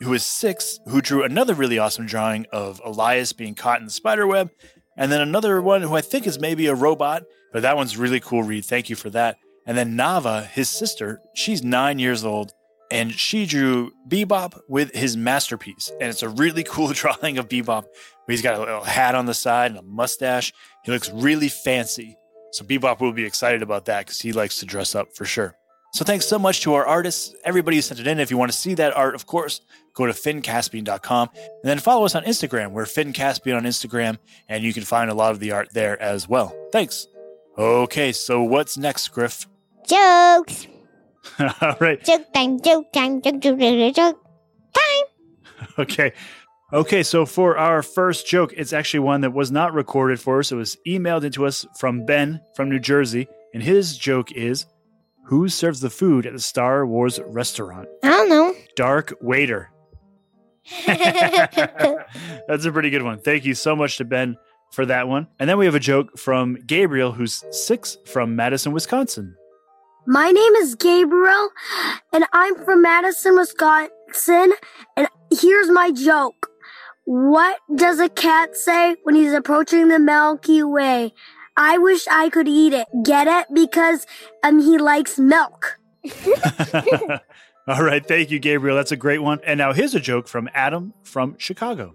who 0.00 0.12
is 0.12 0.26
six, 0.26 0.78
who 0.86 1.00
drew 1.00 1.22
another 1.22 1.54
really 1.54 1.78
awesome 1.78 2.04
drawing 2.04 2.44
of 2.52 2.82
Elias 2.84 3.32
being 3.32 3.54
caught 3.54 3.80
in 3.80 3.86
the 3.86 3.90
spider 3.90 4.26
web. 4.26 4.50
And 4.98 5.10
then 5.10 5.22
another 5.22 5.62
one 5.62 5.80
who 5.80 5.96
I 5.96 6.02
think 6.02 6.26
is 6.26 6.38
maybe 6.38 6.66
a 6.66 6.74
robot, 6.74 7.22
but 7.50 7.62
that 7.62 7.78
one's 7.78 7.96
really 7.96 8.20
cool, 8.20 8.42
Reed. 8.42 8.66
Thank 8.66 8.90
you 8.90 8.96
for 8.96 9.08
that. 9.08 9.38
And 9.66 9.76
then 9.76 9.96
Nava, 9.96 10.46
his 10.46 10.68
sister, 10.70 11.20
she's 11.34 11.62
nine 11.62 11.98
years 11.98 12.24
old, 12.24 12.52
and 12.90 13.12
she 13.12 13.46
drew 13.46 13.92
Bebop 14.08 14.60
with 14.68 14.94
his 14.94 15.16
masterpiece. 15.16 15.90
And 16.00 16.10
it's 16.10 16.22
a 16.22 16.28
really 16.28 16.64
cool 16.68 16.92
drawing 16.92 17.38
of 17.38 17.48
Bebop. 17.48 17.84
He's 18.26 18.42
got 18.42 18.56
a 18.56 18.58
little 18.58 18.84
hat 18.84 19.14
on 19.14 19.26
the 19.26 19.34
side 19.34 19.70
and 19.70 19.80
a 19.80 19.82
mustache. 19.82 20.52
He 20.84 20.92
looks 20.92 21.10
really 21.10 21.48
fancy. 21.48 22.16
So 22.52 22.64
Bebop 22.64 23.00
will 23.00 23.12
be 23.12 23.24
excited 23.24 23.62
about 23.62 23.86
that 23.86 24.06
because 24.06 24.20
he 24.20 24.32
likes 24.32 24.58
to 24.60 24.66
dress 24.66 24.94
up 24.94 25.14
for 25.14 25.24
sure. 25.24 25.56
So 25.92 26.04
thanks 26.04 26.26
so 26.26 26.40
much 26.40 26.60
to 26.62 26.74
our 26.74 26.84
artists, 26.84 27.32
everybody 27.44 27.76
who 27.76 27.82
sent 27.82 28.00
it 28.00 28.06
in. 28.08 28.18
If 28.18 28.30
you 28.30 28.36
want 28.36 28.50
to 28.50 28.58
see 28.58 28.74
that 28.74 28.96
art, 28.96 29.14
of 29.14 29.26
course, 29.26 29.60
go 29.94 30.06
to 30.06 30.12
finncaspian.com 30.12 31.30
and 31.34 31.48
then 31.62 31.78
follow 31.78 32.04
us 32.04 32.16
on 32.16 32.24
Instagram. 32.24 32.72
We're 32.72 32.86
Finn 32.86 33.12
Caspian 33.12 33.56
on 33.56 33.62
Instagram, 33.62 34.18
and 34.48 34.64
you 34.64 34.72
can 34.72 34.82
find 34.82 35.08
a 35.08 35.14
lot 35.14 35.30
of 35.30 35.38
the 35.38 35.52
art 35.52 35.68
there 35.72 36.00
as 36.02 36.28
well. 36.28 36.52
Thanks. 36.72 37.06
Okay, 37.56 38.10
so 38.10 38.42
what's 38.42 38.76
next, 38.76 39.08
Griff? 39.08 39.46
Jokes. 39.86 40.66
All 41.60 41.76
right. 41.80 42.02
Joke 42.04 42.32
time, 42.32 42.60
joke 42.60 42.92
time, 42.92 43.22
joke, 43.22 43.40
joke, 43.40 43.58
joke, 43.58 43.94
joke 43.94 44.24
time. 44.74 45.04
Okay. 45.78 46.12
Okay, 46.72 47.02
so 47.02 47.24
for 47.24 47.56
our 47.56 47.82
first 47.82 48.26
joke, 48.26 48.52
it's 48.56 48.72
actually 48.72 49.00
one 49.00 49.20
that 49.20 49.32
was 49.32 49.50
not 49.52 49.72
recorded 49.74 50.20
for 50.20 50.40
us. 50.40 50.50
It 50.50 50.56
was 50.56 50.76
emailed 50.86 51.22
into 51.24 51.46
us 51.46 51.64
from 51.78 52.04
Ben 52.04 52.40
from 52.56 52.68
New 52.68 52.80
Jersey. 52.80 53.28
And 53.52 53.62
his 53.62 53.96
joke 53.96 54.32
is 54.32 54.66
Who 55.26 55.48
serves 55.48 55.80
the 55.80 55.90
food 55.90 56.26
at 56.26 56.32
the 56.32 56.40
Star 56.40 56.86
Wars 56.86 57.20
restaurant? 57.26 57.88
I 58.02 58.08
don't 58.08 58.28
know. 58.28 58.54
Dark 58.76 59.14
Waiter. 59.20 59.70
That's 60.86 62.64
a 62.64 62.72
pretty 62.72 62.90
good 62.90 63.02
one. 63.02 63.20
Thank 63.20 63.44
you 63.44 63.54
so 63.54 63.76
much 63.76 63.98
to 63.98 64.04
Ben 64.04 64.36
for 64.72 64.86
that 64.86 65.06
one. 65.06 65.28
And 65.38 65.48
then 65.48 65.58
we 65.58 65.66
have 65.66 65.74
a 65.74 65.80
joke 65.80 66.18
from 66.18 66.56
Gabriel, 66.66 67.12
who's 67.12 67.44
six 67.50 67.96
from 68.06 68.34
Madison, 68.34 68.72
Wisconsin. 68.72 69.36
My 70.06 70.30
name 70.30 70.54
is 70.56 70.74
Gabriel, 70.74 71.48
and 72.12 72.26
I'm 72.32 72.62
from 72.64 72.82
Madison, 72.82 73.36
Wisconsin. 73.36 74.52
And 74.96 75.08
here's 75.30 75.70
my 75.70 75.92
joke. 75.92 76.50
What 77.04 77.58
does 77.74 78.00
a 78.00 78.10
cat 78.10 78.54
say 78.54 78.96
when 79.04 79.14
he's 79.14 79.32
approaching 79.32 79.88
the 79.88 79.98
Milky 79.98 80.62
Way? 80.62 81.14
I 81.56 81.78
wish 81.78 82.06
I 82.08 82.28
could 82.28 82.48
eat 82.48 82.74
it. 82.74 82.86
Get 83.02 83.26
it? 83.26 83.46
Because 83.54 84.06
um 84.42 84.58
he 84.58 84.76
likes 84.76 85.18
milk. 85.18 85.78
All 87.66 87.82
right. 87.82 88.06
Thank 88.06 88.30
you, 88.30 88.38
Gabriel. 88.38 88.76
That's 88.76 88.92
a 88.92 88.96
great 88.96 89.20
one. 89.22 89.40
And 89.44 89.56
now 89.58 89.72
here's 89.72 89.94
a 89.94 90.00
joke 90.00 90.28
from 90.28 90.50
Adam 90.52 90.92
from 91.02 91.36
Chicago. 91.38 91.94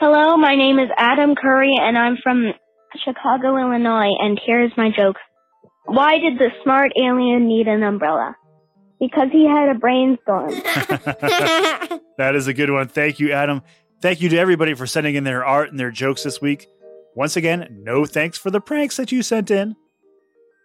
Hello, 0.00 0.36
my 0.36 0.56
name 0.56 0.80
is 0.80 0.88
Adam 0.96 1.34
Curry 1.36 1.76
and 1.80 1.96
I'm 1.96 2.16
from 2.22 2.52
Chicago, 3.04 3.56
Illinois, 3.56 4.10
and 4.20 4.40
here's 4.44 4.72
my 4.76 4.90
joke. 4.96 5.16
Why 5.84 6.18
did 6.18 6.38
the 6.38 6.50
smart 6.62 6.92
alien 6.96 7.46
need 7.46 7.68
an 7.68 7.82
umbrella? 7.82 8.36
Because 9.00 9.28
he 9.32 9.46
had 9.46 9.68
a 9.68 9.74
brainstorm. 9.74 10.50
That 12.16 12.36
is 12.36 12.46
a 12.46 12.54
good 12.54 12.70
one. 12.70 12.88
Thank 12.88 13.18
you, 13.18 13.32
Adam. 13.32 13.62
Thank 14.00 14.20
you 14.20 14.28
to 14.28 14.38
everybody 14.38 14.74
for 14.74 14.86
sending 14.86 15.14
in 15.14 15.24
their 15.24 15.44
art 15.44 15.70
and 15.70 15.80
their 15.80 15.90
jokes 15.90 16.22
this 16.22 16.40
week. 16.40 16.68
Once 17.16 17.36
again, 17.36 17.80
no 17.82 18.04
thanks 18.04 18.38
for 18.38 18.50
the 18.50 18.60
pranks 18.60 18.96
that 18.96 19.10
you 19.12 19.22
sent 19.22 19.50
in. 19.50 19.76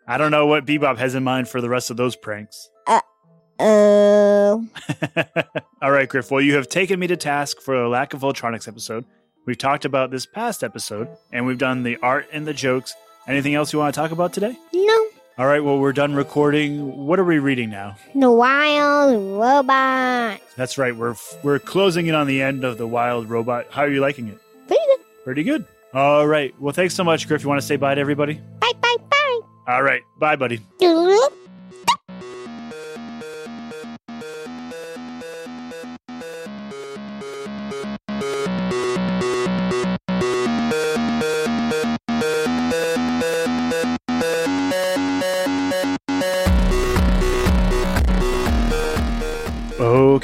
I 0.08 0.18
don't 0.18 0.32
know 0.32 0.46
what 0.46 0.66
Bebop 0.66 0.98
has 0.98 1.16
in 1.16 1.24
mind 1.24 1.48
for 1.48 1.62
the 1.62 1.70
rest 1.70 1.90
of 1.90 1.98
those 1.98 2.16
pranks. 2.16 2.70
Uh 2.88 3.02
oh. 3.60 4.68
All 5.82 5.92
right, 5.92 6.10
Griff. 6.10 6.32
Well, 6.32 6.42
you 6.42 6.56
have 6.56 6.68
taken 6.68 7.00
me 7.00 7.08
to 7.08 7.18
task 7.18 7.62
for 7.62 7.76
a 7.76 7.90
lack 7.90 8.14
of 8.14 8.22
Voltronics 8.22 8.68
episode. 8.68 9.06
We've 9.46 9.58
talked 9.58 9.86
about 9.86 10.12
this 10.12 10.26
past 10.26 10.64
episode, 10.64 11.08
and 11.32 11.46
we've 11.46 11.58
done 11.58 11.84
the 11.84 11.98
art 11.98 12.28
and 12.32 12.48
the 12.48 12.54
jokes. 12.54 12.94
Anything 13.30 13.54
else 13.54 13.72
you 13.72 13.78
want 13.78 13.94
to 13.94 14.02
talk 14.02 14.10
about 14.10 14.34
today? 14.34 14.58
No. 14.74 15.08
All 15.38 15.46
right, 15.46 15.64
well, 15.64 15.78
we're 15.78 15.94
done 15.94 16.16
recording. 16.16 17.06
What 17.06 17.20
are 17.20 17.24
we 17.24 17.38
reading 17.38 17.70
now? 17.70 17.96
The 18.16 18.32
wild 18.32 19.40
robot. 19.40 20.42
That's 20.58 20.80
right. 20.80 20.96
We're 20.96 21.16
we're 21.44 21.60
closing 21.60 22.08
in 22.08 22.16
on 22.16 22.26
the 22.26 22.42
end 22.42 22.64
of 22.64 22.80
the 22.80 22.88
Wild 22.88 23.30
Robot. 23.30 23.68
How 23.70 23.84
are 23.84 23.90
you 23.90 24.02
liking 24.02 24.30
it? 24.30 24.40
Pretty 24.68 24.82
good. 24.88 25.00
Pretty 25.24 25.44
good. 25.44 25.66
All 25.94 26.26
right. 26.28 26.60
Well, 26.60 26.74
thanks 26.74 26.96
so 26.96 27.04
much, 27.04 27.28
Griff. 27.28 27.44
You 27.44 27.50
want 27.50 27.62
to 27.62 27.68
say 27.68 27.76
bye 27.76 27.94
to 27.94 28.02
everybody? 28.02 28.42
Bye, 28.60 28.72
bye, 28.82 28.96
bye. 29.10 29.40
All 29.68 29.84
right. 29.84 30.02
Bye, 30.20 30.36
buddy. 30.36 30.60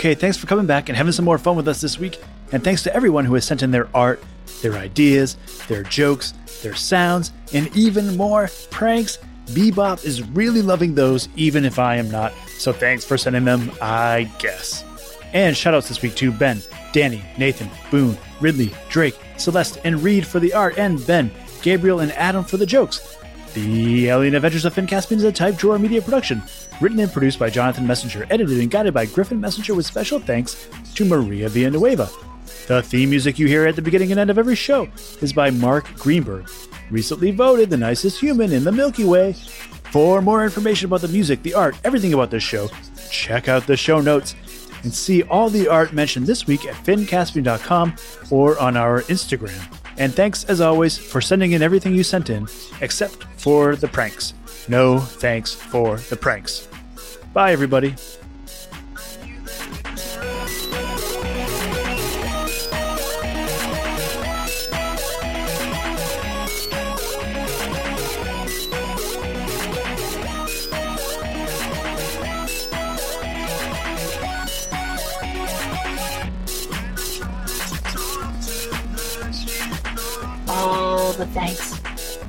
Okay, 0.06 0.14
thanks 0.14 0.38
for 0.38 0.46
coming 0.46 0.68
back 0.68 0.88
and 0.88 0.96
having 0.96 1.14
some 1.14 1.26
more 1.26 1.40
fun 1.40 1.56
with 1.56 1.68
us 1.68 1.82
this 1.82 1.98
week. 1.98 2.20
And 2.52 2.64
thanks 2.64 2.84
to 2.84 2.96
everyone 2.96 3.26
who 3.26 3.34
has 3.34 3.44
sent 3.44 3.64
in 3.64 3.72
their 3.72 3.88
art, 3.96 4.24
their 4.62 4.74
ideas, 4.74 5.36
their 5.68 5.82
jokes, 5.82 6.36
their 6.62 6.76
sounds, 6.76 7.34
and 7.56 7.76
even 7.76 8.16
more 8.16 8.48
pranks. 8.70 9.18
Bebop 9.48 10.06
is 10.06 10.22
really 10.22 10.62
loving 10.62 10.94
those, 10.94 11.28
even 11.36 11.66
if 11.66 11.80
I 11.80 11.96
am 11.96 12.12
not. 12.12 12.34
So 12.60 12.72
thanks 12.72 13.04
for 13.04 13.18
sending 13.18 13.46
them, 13.46 13.72
I 13.82 14.30
guess. 14.38 14.86
And 15.34 15.56
shoutouts 15.56 15.88
this 15.88 16.04
week 16.04 16.14
to 16.18 16.32
Ben, 16.32 16.62
Danny, 16.94 17.26
Nathan, 17.40 17.72
Boone, 17.90 18.16
Ridley, 18.40 18.76
Drake, 18.90 19.18
Celeste, 19.38 19.80
and 19.86 20.04
Reed 20.04 20.28
for 20.28 20.40
the 20.40 20.54
art, 20.54 20.78
and 20.78 21.04
Ben, 21.08 21.32
Gabriel, 21.64 22.02
and 22.02 22.12
Adam 22.12 22.44
for 22.44 22.58
the 22.58 22.68
jokes. 22.68 23.18
The 23.56 24.10
Alien 24.10 24.36
Adventures 24.36 24.66
of 24.66 24.74
Finn 24.74 24.86
Caspian 24.86 25.18
is 25.18 25.24
a 25.24 25.32
Type 25.32 25.56
Drawer 25.56 25.80
Media 25.80 26.02
production, 26.02 26.44
written 26.82 27.00
and 27.00 27.10
produced 27.10 27.40
by 27.40 27.50
Jonathan 27.50 27.88
Messinger, 27.88 28.28
edited 28.30 28.60
and 28.60 28.70
guided 28.70 28.94
by 28.94 29.06
Griffin 29.06 29.40
Messinger 29.40 29.74
with 29.74 29.86
special 29.86 30.20
thanks 30.20 30.68
to 30.94 31.06
Maria 31.06 31.48
Villanueva. 31.48 32.10
The 32.68 32.84
theme 32.84 33.12
music 33.12 33.40
you 33.40 33.48
hear 33.48 33.66
at 33.66 33.78
the 33.78 33.82
beginning 33.82 34.12
and 34.12 34.20
end 34.20 34.30
of 34.30 34.38
every 34.38 34.56
show 34.56 34.90
is 35.22 35.32
by 35.32 35.52
Mark 35.52 35.88
Greenberg, 35.96 36.50
recently 36.92 37.32
voted 37.32 37.70
the 37.70 37.78
nicest 37.78 38.20
human 38.20 38.52
in 38.52 38.66
the 38.66 38.74
Milky 38.74 39.06
Way. 39.06 39.32
For 39.32 40.22
more 40.22 40.44
information 40.44 40.88
about 40.88 41.00
the 41.00 41.08
music, 41.08 41.42
the 41.42 41.54
art, 41.54 41.78
everything 41.86 42.14
about 42.14 42.32
this 42.32 42.44
show, 42.44 42.70
check 43.10 43.48
out 43.48 43.68
the 43.68 43.78
show 43.78 44.02
notes 44.02 44.36
and 44.84 44.94
see 44.94 45.24
all 45.24 45.50
the 45.50 45.70
art 45.70 45.94
mentioned 45.94 46.28
this 46.28 46.46
week 46.46 46.66
at 46.66 46.76
finncaspian.com 46.76 47.96
or 48.32 48.60
on 48.60 48.76
our 48.76 49.04
Instagram. 49.04 49.64
And 49.98 50.14
thanks 50.14 50.44
as 50.44 50.60
always 50.60 50.98
for 50.98 51.22
sending 51.22 51.54
in 51.54 51.62
everything 51.62 51.96
you 51.96 52.04
sent 52.04 52.30
in, 52.30 52.48
except 52.82 53.26
for 53.46 53.76
the 53.76 53.88
pranks. 53.88 54.34
No 54.68 54.98
thanks 54.98 55.54
for 55.54 55.98
the 55.98 56.16
pranks. 56.16 56.68
Bye, 57.32 57.52
everybody. 57.52 57.94
All 80.48 81.14
the 81.14 81.28
thanks 81.28 81.75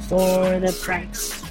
for 0.09 0.61
the 0.61 0.79
pranks. 0.83 1.43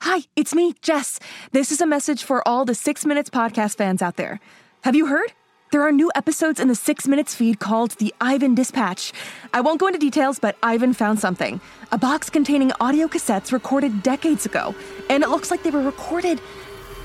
Hi, 0.00 0.22
it's 0.34 0.54
me, 0.54 0.74
Jess. 0.80 1.20
This 1.52 1.70
is 1.70 1.80
a 1.82 1.86
message 1.86 2.22
for 2.22 2.46
all 2.48 2.64
the 2.64 2.74
Six 2.74 3.04
Minutes 3.04 3.28
podcast 3.28 3.76
fans 3.76 4.00
out 4.00 4.16
there. 4.16 4.40
Have 4.82 4.96
you 4.96 5.06
heard? 5.06 5.32
There 5.72 5.82
are 5.82 5.92
new 5.92 6.10
episodes 6.14 6.58
in 6.58 6.68
the 6.68 6.74
Six 6.74 7.06
Minutes 7.06 7.34
feed 7.34 7.58
called 7.58 7.90
the 7.98 8.14
Ivan 8.20 8.54
Dispatch. 8.54 9.12
I 9.52 9.60
won't 9.60 9.80
go 9.80 9.88
into 9.88 9.98
details, 9.98 10.38
but 10.38 10.56
Ivan 10.62 10.94
found 10.94 11.18
something 11.18 11.60
a 11.92 11.98
box 11.98 12.30
containing 12.30 12.72
audio 12.80 13.08
cassettes 13.08 13.52
recorded 13.52 14.02
decades 14.02 14.46
ago, 14.46 14.74
and 15.10 15.22
it 15.22 15.28
looks 15.28 15.50
like 15.50 15.62
they 15.62 15.70
were 15.70 15.82
recorded 15.82 16.40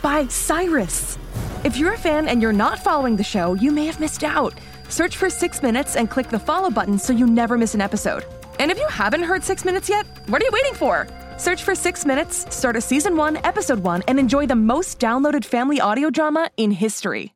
by 0.02 0.28
Cyrus. 0.28 1.17
If 1.65 1.76
you're 1.76 1.93
a 1.93 1.97
fan 1.97 2.28
and 2.30 2.41
you're 2.41 2.54
not 2.54 2.80
following 2.80 3.17
the 3.17 3.24
show, 3.24 3.56
you 3.56 3.71
may 3.71 3.88
have 3.88 4.00
missed 4.00 4.24
out. 4.24 4.54
Search 4.91 5.15
for 5.15 5.30
Six 5.30 5.63
Minutes 5.63 5.95
and 5.95 6.10
click 6.10 6.27
the 6.27 6.38
follow 6.38 6.69
button 6.69 6.99
so 6.99 7.13
you 7.13 7.25
never 7.25 7.58
miss 7.58 7.73
an 7.73 7.82
episode. 7.82 8.25
And 8.60 8.69
if 8.69 8.77
you 8.77 8.88
haven't 8.89 9.23
heard 9.23 9.41
Six 9.41 9.63
Minutes 9.63 9.88
yet, 9.88 10.06
what 10.27 10.41
are 10.41 10.45
you 10.45 10.51
waiting 10.51 10.73
for? 10.73 11.08
Search 11.38 11.63
for 11.63 11.75
Six 11.75 12.06
Minutes, 12.06 12.45
start 12.54 12.75
a 12.75 12.82
season 12.82 13.15
one, 13.15 13.38
episode 13.45 13.80
one, 13.80 14.04
and 14.10 14.19
enjoy 14.19 14.47
the 14.47 14.56
most 14.56 14.99
downloaded 14.99 15.45
family 15.45 15.80
audio 15.80 16.10
drama 16.10 16.51
in 16.58 16.71
history. 16.71 17.34